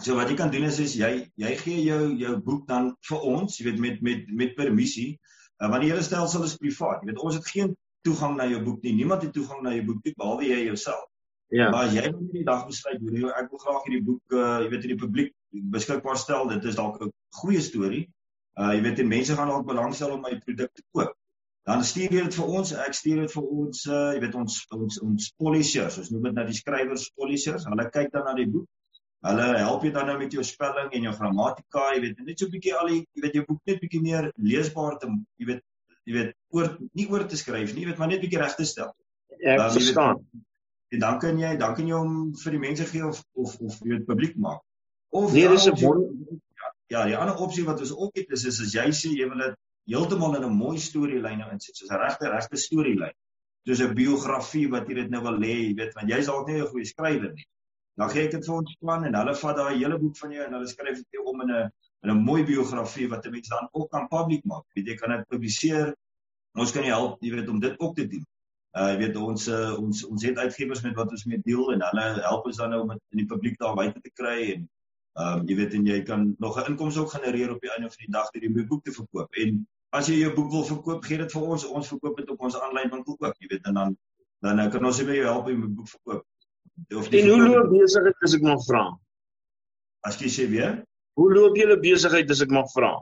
So 0.00 0.16
wat 0.16 0.28
jy 0.28 0.36
kan 0.36 0.50
doen 0.50 0.64
is 0.64 0.78
is 0.78 0.94
jy 0.96 1.28
jy 1.36 1.56
gee 1.56 1.82
jou 1.84 2.16
jou 2.16 2.36
boek 2.40 2.66
dan 2.68 2.94
vir 3.08 3.20
ons, 3.20 3.58
jy 3.58 3.64
weet 3.64 3.78
met 3.80 4.02
met 4.02 4.28
met 4.28 4.56
permissie 4.56 5.18
Uh, 5.56 5.68
want 5.72 5.84
die 5.84 5.90
hele 5.90 6.04
stelsel 6.04 6.44
is 6.44 6.56
privaat. 6.60 7.02
Jy 7.02 7.10
weet 7.10 7.20
ons 7.24 7.36
het 7.38 7.46
geen 7.48 7.76
toegang 8.06 8.36
na 8.36 8.46
jou 8.50 8.62
boek 8.64 8.82
nie. 8.84 8.94
Niemand 8.98 9.22
het 9.24 9.32
toegang 9.32 9.62
na 9.64 9.72
jou 9.74 9.84
boek 9.90 10.02
nie 10.04 10.14
behalwe 10.16 10.48
jy 10.50 10.64
jouself. 10.66 11.06
Ja. 11.54 11.70
Maar 11.70 11.86
as 11.86 11.94
jy 11.94 12.08
nou 12.10 12.26
die 12.32 12.44
dag 12.46 12.64
besluit 12.66 13.00
hoe 13.00 13.12
jy 13.14 13.30
ek 13.30 13.52
wil 13.52 13.62
graag 13.62 13.84
hierdie 13.86 14.04
boek 14.06 14.34
uh 14.34 14.56
jy 14.64 14.70
weet 14.72 14.86
in 14.88 14.92
die 14.92 15.02
publiek 15.02 15.32
beskikbaar 15.74 16.18
stel, 16.18 16.48
dit 16.50 16.64
is 16.66 16.78
dalk 16.78 16.98
'n 17.02 17.12
goeie 17.40 17.62
storie. 17.62 18.04
Uh 18.58 18.72
jy 18.74 18.82
weet 18.82 19.00
die 19.00 19.06
mense 19.06 19.36
gaan 19.38 19.52
dalk 19.52 19.66
belangstel 19.68 20.16
om 20.16 20.24
my 20.26 20.34
produk 20.42 20.72
te 20.74 20.82
koop. 20.92 21.14
Dan 21.66 21.84
stuur 21.84 22.12
jy 22.12 22.22
dit 22.26 22.34
vir 22.38 22.50
ons, 22.58 22.72
ek 22.72 22.94
stuur 22.94 23.22
dit 23.24 23.32
vir 23.36 23.46
ons 23.60 23.86
uh 23.86 24.10
jy 24.14 24.20
weet 24.26 24.34
ons 24.42 24.58
ons 24.80 25.00
ons 25.08 25.30
polishers, 25.38 25.98
ons 26.02 26.10
noem 26.10 26.28
dit 26.28 26.36
nou 26.40 26.46
die 26.50 26.58
skrywers 26.60 27.10
polishers. 27.14 27.66
Hulle 27.70 27.90
kyk 27.90 28.12
dan 28.12 28.26
na 28.26 28.34
die 28.34 28.50
boek 28.50 28.66
Hulle 29.26 29.46
help 29.58 29.82
jou 29.82 29.92
dan 29.94 30.06
nou 30.10 30.16
met 30.20 30.34
jou 30.34 30.42
spelling 30.46 30.92
en 30.94 31.06
jou 31.08 31.12
grammatika, 31.16 31.86
jy 31.94 32.02
weet, 32.04 32.18
net 32.26 32.38
so 32.38 32.46
'n 32.46 32.52
bietjie 32.52 32.74
al 32.78 32.90
die, 32.92 33.00
jy 33.14 33.22
weet, 33.24 33.38
jou 33.38 33.44
boek 33.48 33.60
net 33.70 33.80
bietjie 33.82 34.02
meer 34.02 34.28
leesbaar 34.36 34.98
te, 35.02 35.08
jy 35.42 35.48
weet, 35.50 35.62
jy 36.06 36.14
weet, 36.14 36.34
oor 36.54 36.68
nie 36.94 37.06
oor 37.10 37.24
te 37.26 37.38
skryf 37.40 37.72
nie, 37.74 37.82
jy 37.82 37.88
weet, 37.90 37.98
maar 37.98 38.12
net 38.12 38.22
bietjie 38.22 38.42
reg 38.42 38.54
te 38.54 38.66
stel. 38.68 38.92
Ek 39.40 39.58
um, 39.58 39.72
verstaan. 39.78 40.22
En 40.94 41.02
dan 41.02 41.18
kan 41.18 41.38
jy, 41.38 41.56
dan 41.58 41.74
kan 41.74 41.88
jy 41.90 41.98
hom 41.98 42.12
vir 42.42 42.56
die 42.56 42.62
mense 42.62 42.86
gee 42.92 43.06
of 43.06 43.22
of 43.34 43.56
of 43.58 43.80
jy 43.82 43.96
weet 43.96 44.06
publiek 44.06 44.36
maak. 44.38 44.62
Of 45.10 45.32
nee, 45.32 45.48
dis 45.48 45.66
'n 45.66 45.74
ja, 45.74 46.70
ja, 46.94 47.04
die 47.10 47.16
ander 47.16 47.42
opsie 47.42 47.64
wat 47.64 47.80
ons 47.80 47.94
ook 47.96 48.14
het 48.14 48.30
is 48.30 48.44
is 48.44 48.60
as 48.62 48.74
jy 48.78 48.86
sê 48.94 49.10
jy 49.16 49.26
wil 49.28 49.42
dit 49.42 49.58
heeltemal 49.90 50.36
in 50.36 50.46
'n 50.46 50.54
mooi 50.54 50.78
storielyn 50.78 51.42
nou 51.42 51.50
insit, 51.50 51.74
soos 51.74 51.90
'n 51.90 51.98
regte 52.04 52.30
regte 52.30 52.56
storielyn. 52.56 53.16
Soos 53.66 53.82
'n 53.82 53.94
biografie 53.94 54.70
wat 54.70 54.88
jy 54.88 55.02
dit 55.02 55.10
nou 55.10 55.22
wil 55.22 55.42
hê, 55.42 55.58
jy 55.66 55.74
weet, 55.74 55.94
want 55.98 56.10
jy's 56.10 56.26
dalk 56.30 56.46
nie 56.46 56.60
'n 56.62 56.70
goeie 56.70 56.86
skrywer 56.86 57.34
nie 57.34 57.46
dan 57.96 58.10
gee 58.12 58.26
ek 58.26 58.34
dit 58.36 58.46
vir 58.46 58.54
ons 58.54 58.78
plan 58.80 59.04
en 59.08 59.18
hulle 59.20 59.34
vat 59.40 59.56
daai 59.56 59.76
hele 59.76 59.98
boek 59.98 60.16
van 60.20 60.32
jou 60.36 60.46
en 60.46 60.56
hulle 60.58 60.68
skryf 60.68 61.02
dit 61.02 61.20
om 61.32 61.40
in 61.44 61.52
'n 61.52 61.70
in 62.04 62.10
'n 62.12 62.24
mooi 62.24 62.44
biografie 62.44 63.08
wat 63.08 63.26
'n 63.26 63.30
mens 63.30 63.48
dan 63.48 63.68
ook 63.72 63.90
kan 63.90 64.08
publiek 64.08 64.44
maak. 64.44 64.64
Weet 64.74 64.86
jy 64.86 64.94
kan 64.94 65.10
dit 65.16 65.28
publiseer. 65.28 65.94
Ons 66.54 66.72
kan 66.72 66.84
jou 66.84 66.94
help, 66.94 67.22
jy 67.22 67.30
weet 67.34 67.48
om 67.48 67.60
dit 67.60 67.80
ook 67.80 67.96
te 67.96 68.06
doen. 68.06 68.24
Uh 68.76 68.90
jy 68.92 68.98
weet 68.98 69.16
ons 69.16 69.48
uh, 69.48 69.78
ons 69.80 70.04
ons 70.04 70.22
het 70.22 70.38
uitgewers 70.38 70.82
met 70.82 70.94
wat 70.94 71.10
ons 71.10 71.24
mee 71.24 71.40
deel 71.44 71.72
en 71.72 71.82
hulle 71.88 72.06
help 72.28 72.46
ons 72.46 72.56
dan 72.56 72.70
nou 72.70 72.80
om 72.82 72.88
dit 72.88 73.02
in 73.10 73.18
die 73.18 73.26
publiek 73.26 73.58
daar 73.58 73.74
buite 73.74 74.00
te 74.00 74.10
kry 74.12 74.52
en 74.54 74.68
ehm 75.16 75.38
um, 75.40 75.46
jy 75.48 75.56
weet 75.56 75.74
en 75.74 75.86
jy 75.86 76.02
kan 76.02 76.34
nog 76.38 76.58
'n 76.60 76.70
inkomste 76.70 77.00
ook 77.00 77.10
genereer 77.16 77.50
op 77.54 77.60
die 77.60 77.72
einde 77.72 77.88
van 77.88 78.04
die 78.04 78.12
dag 78.12 78.30
deur 78.30 78.40
die 78.42 78.66
boek 78.66 78.84
te 78.84 78.92
verkoop. 78.92 79.34
En 79.34 79.66
as 79.90 80.08
jy 80.08 80.18
jou 80.20 80.34
boek 80.34 80.50
wil 80.50 80.64
verkoop, 80.64 81.04
gee 81.04 81.18
dit 81.18 81.32
vir 81.32 81.42
ons. 81.42 81.64
Ons 81.64 81.88
verkoop 81.88 82.16
dit 82.16 82.30
op 82.30 82.40
ons 82.40 82.60
aanlyn 82.60 82.90
winkel 82.90 83.16
ook, 83.18 83.36
jy 83.38 83.48
weet 83.48 83.66
en 83.66 83.74
dan 83.74 83.96
dan 84.44 84.70
kan 84.70 84.84
ons 84.84 84.98
jou 84.98 85.24
help 85.24 85.46
om 85.46 85.60
jou 85.60 85.68
boek 85.68 85.88
verkoop. 85.88 86.24
Of 86.94 87.08
en 87.10 87.28
hoe 87.28 87.42
loop 87.48 87.70
besigheid 87.72 88.24
as 88.26 88.34
ek 88.36 88.44
mag 88.46 88.62
vra? 88.68 88.84
As 90.06 90.18
jy 90.20 90.30
sê 90.30 90.46
weer, 90.50 90.74
hoe 91.18 91.28
loop 91.32 91.56
julle 91.58 91.78
besigheid 91.82 92.30
as 92.30 92.42
ek 92.44 92.52
mag 92.54 92.68
vra? 92.74 92.92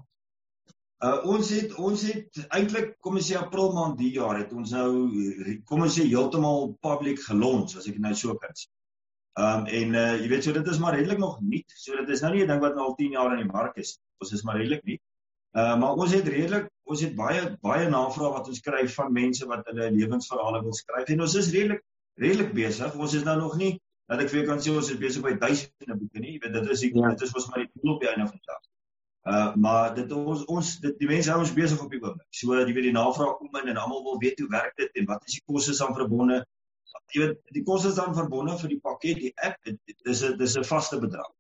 Uh 1.04 1.19
ons 1.35 1.50
het 1.52 1.75
ons 1.83 2.04
het 2.07 2.38
eintlik 2.57 2.95
kom 3.04 3.19
ons 3.19 3.26
sê 3.28 3.37
April 3.37 3.73
maand 3.76 3.99
die 3.99 4.12
jaar 4.14 4.38
het 4.38 4.52
ons 4.57 4.71
nou 4.73 4.90
kom 5.69 5.83
ons 5.85 5.99
sê 5.99 6.07
heeltemal 6.07 6.71
public 6.87 7.21
gelons 7.26 7.75
as 7.81 7.88
ek 7.90 7.99
nou 8.00 8.14
so 8.16 8.37
kan 8.40 8.54
sê. 8.57 8.71
Um 9.47 9.66
en 9.81 9.99
uh 9.99 10.12
jy 10.23 10.31
weet 10.33 10.47
so 10.47 10.54
dit 10.57 10.71
is 10.71 10.81
maar 10.81 10.97
redelik 10.97 11.21
nog 11.21 11.40
nuut. 11.43 11.75
So 11.83 11.99
dit 11.99 12.14
is 12.14 12.23
nou 12.23 12.31
nie 12.35 12.45
'n 12.45 12.52
ding 12.52 12.62
wat 12.62 12.78
nou 12.78 12.87
al 12.88 12.97
10 13.00 13.19
jaar 13.19 13.35
in 13.35 13.43
die 13.43 13.52
mark 13.52 13.76
is. 13.83 13.99
Ons 14.23 14.33
is 14.38 14.45
maar 14.47 14.57
redelik 14.62 14.87
nuut. 14.87 15.02
Uh 15.59 15.75
maar 15.83 15.99
ons 15.99 16.14
het 16.14 16.31
redelik 16.37 16.71
ons 16.85 17.02
het 17.02 17.14
baie 17.19 17.43
baie 17.61 17.90
navrae 17.90 18.31
wat 18.38 18.49
ons 18.49 18.62
kry 18.62 18.87
van 18.97 19.12
mense 19.12 19.50
wat 19.50 19.66
hulle 19.66 19.90
lewensverhale 19.99 20.62
wil 20.62 20.78
skryf 20.78 21.11
en 21.11 21.26
ons 21.26 21.37
is 21.43 21.50
redelik 21.52 21.83
redelik 22.21 22.52
besig. 22.54 22.94
Ons 22.94 23.14
is 23.14 23.25
nou 23.26 23.37
nog 23.40 23.56
nie 23.61 23.75
dat 24.11 24.21
ek 24.21 24.30
vir 24.30 24.40
jou 24.40 24.47
kan 24.50 24.61
sê 24.61 24.73
ons 24.75 24.90
is 24.92 25.00
besig 25.00 25.25
by 25.25 25.35
duisende 25.40 25.97
boeke 25.99 26.21
nie. 26.21 26.37
Jy 26.37 26.40
weet 26.44 26.56
dit 26.59 26.71
is 26.75 26.85
die, 26.85 26.90
ja. 26.94 27.12
dit 27.14 27.26
is 27.26 27.35
ons 27.35 27.47
maar 27.50 27.62
die 27.64 27.71
doel 27.75 27.94
op 27.94 28.02
die 28.04 28.11
einde 28.12 28.26
van 28.28 28.40
die 28.40 28.49
dag. 28.50 28.62
Uh 29.25 29.52
maar 29.66 29.94
dit 29.97 30.11
ons 30.12 30.42
ons 30.52 30.73
dit 30.83 30.99
die 31.00 31.09
mense 31.09 31.33
hou 31.33 31.40
ons 31.40 31.54
besig 31.56 31.80
op 31.80 31.92
die 31.92 32.00
oomblik. 32.02 32.26
So 32.40 32.59
jy 32.59 32.66
weet 32.73 32.90
die 32.90 32.97
navraag 32.97 33.38
kom 33.38 33.62
in 33.62 33.73
en 33.73 33.80
almal 33.80 34.04
wil 34.04 34.21
weet 34.25 34.42
hoe 34.42 34.50
werk 34.52 34.75
dit 34.80 35.00
en 35.00 35.09
wat 35.12 35.25
is 35.28 35.38
die 35.38 35.47
koste 35.49 35.76
aan 35.87 35.97
verbonde? 35.97 36.42
Jy 37.14 37.23
weet 37.23 37.54
die 37.56 37.62
koste 37.64 37.94
aan 38.02 38.14
verbonde 38.16 38.59
vir 38.61 38.75
die 38.75 38.83
pakket, 38.85 39.23
die 39.23 39.33
app, 39.49 39.56
dit 39.64 40.11
is 40.12 40.23
'n 40.25 40.37
dis 40.38 40.59
'n 40.59 40.64
vaste 40.64 41.00
bedrag. 41.00 41.30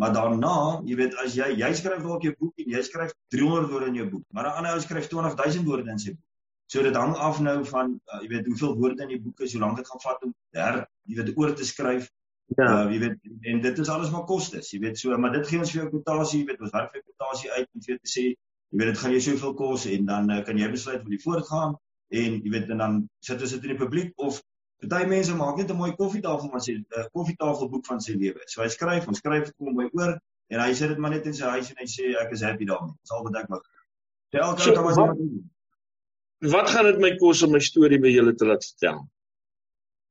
Maar 0.00 0.12
daarna, 0.16 0.80
jy 0.88 0.96
weet 0.96 1.14
as 1.22 1.34
jy 1.36 1.48
jy 1.60 1.70
skryf 1.74 2.02
dalk 2.02 2.22
jou 2.24 2.34
boek 2.38 2.58
en 2.58 2.70
jy 2.74 2.82
skryf 2.82 3.12
300 3.34 3.70
woorde 3.70 3.86
in 3.86 3.98
jou 4.00 4.08
boek, 4.10 4.24
maar 4.32 4.46
'n 4.46 4.56
ander 4.58 4.74
ou 4.74 4.80
skryf 4.80 5.08
20000 5.08 5.66
woorde 5.66 5.90
in 5.90 5.98
sy 5.98 6.14
boek. 6.14 6.29
So 6.70 6.82
dit 6.86 6.94
hang 6.94 7.16
af 7.18 7.40
nou 7.42 7.64
van 7.66 7.96
uh, 7.98 8.20
jy 8.22 8.28
weet 8.30 8.46
hoeveel 8.46 8.76
woorde 8.78 9.02
in 9.02 9.10
die 9.10 9.20
boek 9.22 9.40
is, 9.42 9.56
hoe 9.56 9.62
lank 9.62 9.80
dit 9.80 9.88
gaan 9.90 10.02
vat 10.04 10.26
om 10.26 10.34
her 10.54 10.76
jy 11.10 11.16
weet 11.18 11.30
oor 11.36 11.54
te 11.58 11.66
skryf. 11.66 12.06
Ja, 12.54 12.66
uh, 12.66 12.84
jy 12.92 13.00
weet 13.02 13.48
en 13.52 13.62
dit 13.64 13.80
is 13.84 13.90
alles 13.90 14.12
maar 14.14 14.22
kostes, 14.28 14.70
jy 14.74 14.78
weet 14.84 14.98
so, 14.98 15.16
maar 15.18 15.34
dit 15.34 15.48
gee 15.50 15.58
ons 15.58 15.72
vir 15.74 15.82
jou 15.82 15.88
kwotasie, 15.96 16.44
jy 16.44 16.50
weet 16.50 16.62
ons 16.66 16.74
werk 16.76 16.94
vir 16.94 17.02
kwotasie 17.02 17.50
uit 17.56 17.66
om 17.66 17.84
vir 17.86 17.98
te 17.98 18.12
sê, 18.12 18.24
jy 18.70 18.82
weet 18.82 18.92
dit 18.92 19.02
gaan 19.02 19.16
jou 19.16 19.24
soveel 19.26 19.56
kos 19.58 19.88
en 19.90 20.06
dan 20.12 20.30
uh, 20.30 20.38
kan 20.46 20.62
jy 20.62 20.70
besluit 20.70 21.02
hoe 21.02 21.14
jy 21.16 21.20
voortgaan 21.24 21.76
en 22.22 22.38
jy 22.38 22.54
weet 22.54 22.72
en 22.74 22.82
dan 22.84 22.96
sit 23.26 23.42
ons 23.42 23.54
dit 23.56 23.66
in 23.66 23.74
die 23.74 23.80
publiek 23.82 24.26
of 24.28 24.40
party 24.80 25.10
mense 25.10 25.34
maak 25.42 25.58
net 25.58 25.70
'n 25.74 25.78
mooi 25.82 25.92
koffietafel 25.98 26.54
van 26.54 26.62
sy 26.66 26.78
uh, 26.78 27.06
koffietafelboek 27.18 27.86
van 27.86 28.00
sy 28.00 28.14
lewe. 28.14 28.46
So 28.46 28.62
hy 28.62 28.70
skryf, 28.70 29.10
ons 29.10 29.18
skryf 29.18 29.50
dit 29.50 29.56
kom 29.58 29.74
by 29.74 29.90
oor 29.90 30.14
en 30.54 30.62
hy 30.62 30.72
sit 30.74 30.94
dit 30.94 30.98
maar 31.02 31.18
net 31.18 31.26
in 31.26 31.34
sy 31.34 31.50
huis 31.50 31.70
en 31.74 31.82
hy 31.82 31.88
sê 31.90 32.14
ek 32.22 32.32
is 32.38 32.46
happy 32.46 32.70
daarmee. 32.70 32.94
Dis 33.02 33.14
al 33.14 33.26
wat 33.26 33.42
ek 33.42 33.50
wil. 33.50 33.64
Sy 34.30 34.38
elke 34.46 34.70
ou 34.70 34.74
kan 34.78 34.86
maar 34.86 34.98
sê 34.98 35.40
wat 36.40 36.70
gaan 36.70 36.84
dit 36.88 37.00
my 37.00 37.16
kos 37.20 37.42
om 37.42 37.50
my 37.52 37.60
storie 37.60 38.00
by 38.00 38.08
julle 38.08 38.34
te 38.34 38.46
laat 38.48 38.64
vertel? 38.64 39.08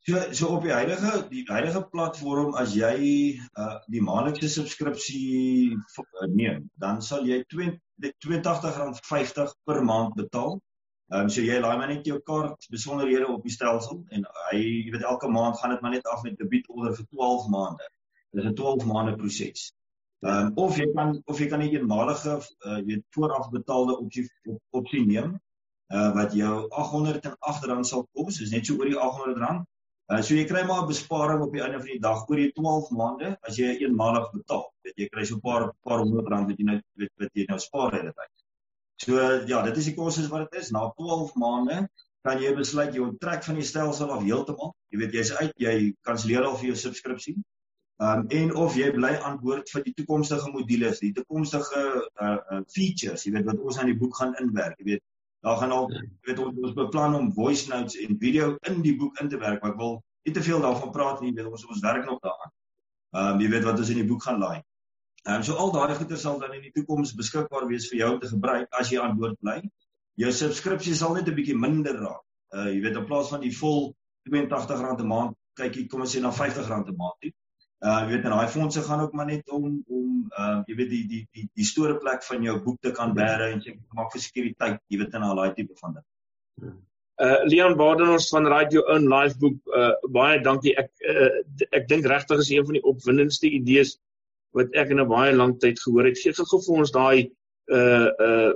So 0.07 0.33
so 0.33 0.47
op 0.55 0.63
die 0.63 0.71
huidige 0.71 1.27
die 1.29 1.43
huidige 1.49 1.81
platform 1.91 2.55
as 2.55 2.73
jy 2.77 3.39
uh 3.57 3.77
die 3.89 4.01
maandelikse 4.01 4.49
subskripsie 4.49 5.73
uh, 5.73 6.27
neem, 6.29 6.69
dan 6.79 7.01
sal 7.01 7.25
jy 7.27 7.43
R82.50 7.43 9.53
per 9.65 9.83
maand 9.83 10.15
betaal. 10.15 10.61
Ehm 11.09 11.21
um, 11.25 11.29
so 11.29 11.41
jy 11.41 11.59
laai 11.59 11.77
maar 11.77 11.87
net 11.89 12.05
jou 12.05 12.19
kaart 12.21 12.65
besonderhede 12.69 13.27
op 13.27 13.43
die 13.43 13.53
stelsel 13.53 14.05
en 14.13 14.25
hy 14.51 14.57
jy 14.61 14.91
weet 14.93 15.09
elke 15.09 15.27
maand 15.27 15.59
gaan 15.59 15.71
dit 15.73 15.81
maar 15.81 15.95
net 15.97 16.07
af 16.13 16.23
met 16.23 16.37
debietorder 16.37 16.95
vir 16.95 17.05
12 17.17 17.49
maande. 17.49 17.83
Dit 18.31 18.43
is 18.43 18.49
'n 18.51 18.55
12 18.55 18.85
maande 18.85 19.15
proses. 19.17 19.73
Ehm 20.21 20.47
um, 20.47 20.57
of 20.57 20.77
jy 20.77 20.93
kan 20.93 21.21
of 21.25 21.39
jy 21.39 21.47
kan 21.49 21.61
'n 21.65 21.73
eenmalige 21.73 22.37
uh 22.37 22.79
weet 22.85 23.03
vooraf 23.17 23.49
betaalde 23.49 23.97
opsie 23.97 24.29
op, 24.45 24.61
opsie 24.69 25.05
neem 25.05 25.39
uh, 25.93 26.09
wat 26.15 26.33
jou 26.37 26.55
R808 26.69 27.83
sal 27.89 28.07
kos, 28.13 28.39
is 28.41 28.51
net 28.53 28.65
so 28.65 28.77
oor 28.77 28.89
die 28.89 28.97
R800. 28.97 29.65
Uh, 30.09 30.21
so 30.25 30.33
jy 30.33 30.45
kry 30.49 30.63
maar 30.65 30.83
'n 30.83 30.89
besparing 30.89 31.41
op 31.45 31.53
die 31.53 31.61
einde 31.61 31.77
van 31.77 31.91
die 31.91 32.01
dag 32.01 32.25
oor 32.29 32.41
die 32.41 32.51
12 32.57 32.89
maande 32.97 33.37
as 33.45 33.57
jy 33.61 33.75
eenmalig 33.77 34.29
betaal. 34.33 34.65
Weet 34.85 34.97
jy 35.03 35.09
kry 35.13 35.25
so 35.25 35.35
'n 35.35 35.41
paar 35.41 35.71
paar 35.85 35.99
honderd 36.01 36.29
rand 36.33 36.49
wat 36.49 36.57
jy 36.57 36.65
nou 36.65 36.79
weet 36.97 37.13
wat 37.19 37.29
jy 37.33 37.45
nou 37.49 37.59
spaar 37.59 37.93
uit 37.93 38.05
dit. 38.09 38.39
So 38.99 39.15
ja, 39.47 39.61
dit 39.61 39.77
is 39.77 39.85
die 39.85 39.95
kostes 39.95 40.29
wat 40.29 40.51
dit 40.51 40.61
is. 40.61 40.71
Na 40.71 40.89
12 40.97 41.35
maande 41.35 41.87
kan 42.25 42.41
jy 42.41 42.55
besluit 42.55 42.95
jy 42.95 43.01
onttrek 43.05 43.43
van 43.43 43.55
die 43.55 43.63
stelsel 43.63 44.11
af 44.11 44.23
heeltemal. 44.23 44.73
Jy 44.91 44.99
weet 44.99 45.13
jy's 45.13 45.31
uit, 45.31 45.53
jy 45.57 45.93
kanselleer 46.01 46.43
al 46.43 46.57
vir 46.57 46.71
jou 46.71 46.75
subskripsie. 46.75 47.37
Um 47.99 48.25
en 48.31 48.53
of 48.55 48.75
jy 48.79 48.89
bly 48.95 49.13
aan 49.27 49.39
boord 49.43 49.69
vir 49.69 49.83
die 49.83 49.93
toekomstige 49.93 50.51
modules, 50.51 50.99
die 51.03 51.13
toekomstige 51.13 51.81
uh, 51.99 52.37
uh 52.51 52.61
features, 52.71 53.25
jy 53.25 53.33
weet 53.35 53.45
wat 53.45 53.59
ons 53.59 53.77
aan 53.77 53.91
die 53.91 53.97
boek 53.99 54.15
gaan 54.15 54.35
inwerk, 54.39 54.77
jy 54.79 54.85
weet 54.93 55.03
Daar 55.45 55.57
gaan 55.57 55.71
al 55.71 55.91
ja. 55.91 56.01
weet 56.27 56.39
ons 56.43 56.57
ons 56.67 56.73
beplan 56.75 57.15
om 57.15 57.33
voice 57.33 57.69
notes 57.69 57.95
en 58.03 58.17
video 58.19 58.55
in 58.67 58.81
die 58.81 58.95
boek 58.97 59.19
in 59.23 59.29
te 59.29 59.37
werk, 59.39 59.61
maar 59.61 59.71
ek 59.71 59.77
wil 59.79 59.99
nie 60.27 60.33
te 60.35 60.43
veel 60.43 60.61
daarvan 60.61 60.91
praat 60.91 61.21
nie, 61.23 61.31
weet 61.33 61.47
ons 61.47 61.65
ons 61.65 61.83
werk 61.85 62.05
nog 62.05 62.19
daaraan. 62.25 62.51
Ehm 63.09 63.29
um, 63.33 63.43
jy 63.43 63.49
weet 63.53 63.67
wat 63.67 63.79
ons 63.79 63.91
in 63.93 64.01
die 64.01 64.09
boek 64.09 64.23
gaan 64.27 64.39
laai. 64.43 64.59
Ehm 65.23 65.35
um, 65.35 65.43
so 65.43 65.55
al 65.55 65.71
daai 65.71 65.95
goeder 65.95 66.19
sal 66.19 66.39
dan 66.39 66.53
in 66.57 66.65
die 66.67 66.73
toekoms 66.75 67.15
beskikbaar 67.15 67.67
wees 67.71 67.87
vir 67.91 68.01
jou 68.03 68.11
om 68.13 68.19
te 68.19 68.31
gebruik 68.33 68.67
as 68.81 68.91
jy 68.91 68.99
aan 69.01 69.17
boord 69.17 69.39
bly. 69.39 69.61
jou 70.19 70.31
subskripsie 70.35 70.95
sal 70.99 71.13
net 71.15 71.27
'n 71.27 71.35
bietjie 71.35 71.55
minder 71.55 71.95
raak. 71.95 72.23
Uh 72.53 72.67
jy 72.73 72.81
weet 72.83 72.97
in 72.99 73.05
plaas 73.07 73.29
van 73.31 73.41
die 73.41 73.55
vol 73.55 73.95
R82 74.27 74.99
'n 74.99 75.07
maand, 75.07 75.35
kyk 75.55 75.75
jy 75.75 75.87
kom 75.87 76.01
ons 76.01 76.15
sê 76.15 76.21
na 76.21 76.31
R50 76.31 76.67
'n 76.67 76.97
maand 76.97 77.17
toe. 77.21 77.31
Uh 77.79 78.01
jy 78.03 78.07
weet 78.09 78.25
en 78.27 78.33
daai 78.35 78.51
fondse 78.51 78.81
gaan 78.83 79.01
ook 79.05 79.13
maar 79.15 79.29
net 79.29 79.49
om 79.55 79.67
om 79.87 80.07
uh 80.35 80.59
jy 80.67 80.75
weet 80.81 80.89
die 80.91 81.03
die 81.07 81.21
die 81.31 81.45
die 81.55 81.67
storeplek 81.67 82.25
van 82.27 82.43
jou 82.43 82.57
boek 82.65 82.81
te 82.83 82.91
kan 82.91 83.13
bære 83.15 83.53
en 83.53 83.61
jy 83.63 83.77
maak 83.95 84.11
vir 84.11 84.23
sekuriteit, 84.25 84.81
jy 84.91 84.99
weet 84.99 85.15
in 85.15 85.27
al 85.27 85.39
daai 85.39 85.53
tipe 85.55 85.77
van 85.79 85.95
ding. 85.95 86.07
Uh 87.23 87.39
Leon 87.47 87.77
Badenhorst 87.79 88.35
van 88.35 88.47
Radio 88.51 88.83
Own 88.95 89.07
Livebook 89.13 89.71
uh 89.79 89.93
baie 90.11 90.41
dankie. 90.43 90.75
Ek 90.75 90.91
uh, 91.07 91.31
ek 91.71 91.87
dink 91.87 92.07
regtig 92.11 92.43
is 92.43 92.51
een 92.51 92.67
van 92.67 92.79
die 92.79 92.83
opwindendste 92.91 93.47
idees 93.47 93.95
wat 94.57 94.75
ek 94.75 94.91
in 94.91 94.99
'n 94.99 95.07
baie 95.07 95.31
lang 95.35 95.55
tyd 95.63 95.79
gehoor 95.79 96.11
het. 96.11 96.19
Gee 96.19 96.35
gou 96.35 96.59
vir 96.67 96.83
ons 96.83 96.91
daai 96.91 97.31
uh 97.79 98.09
uh 98.27 98.53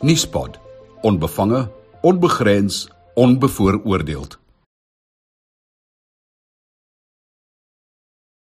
Nispod. 0.05 0.61
Onbevange, 1.03 1.71
onbegrens, 2.03 2.89
onbevooroordeeld. 3.15 4.44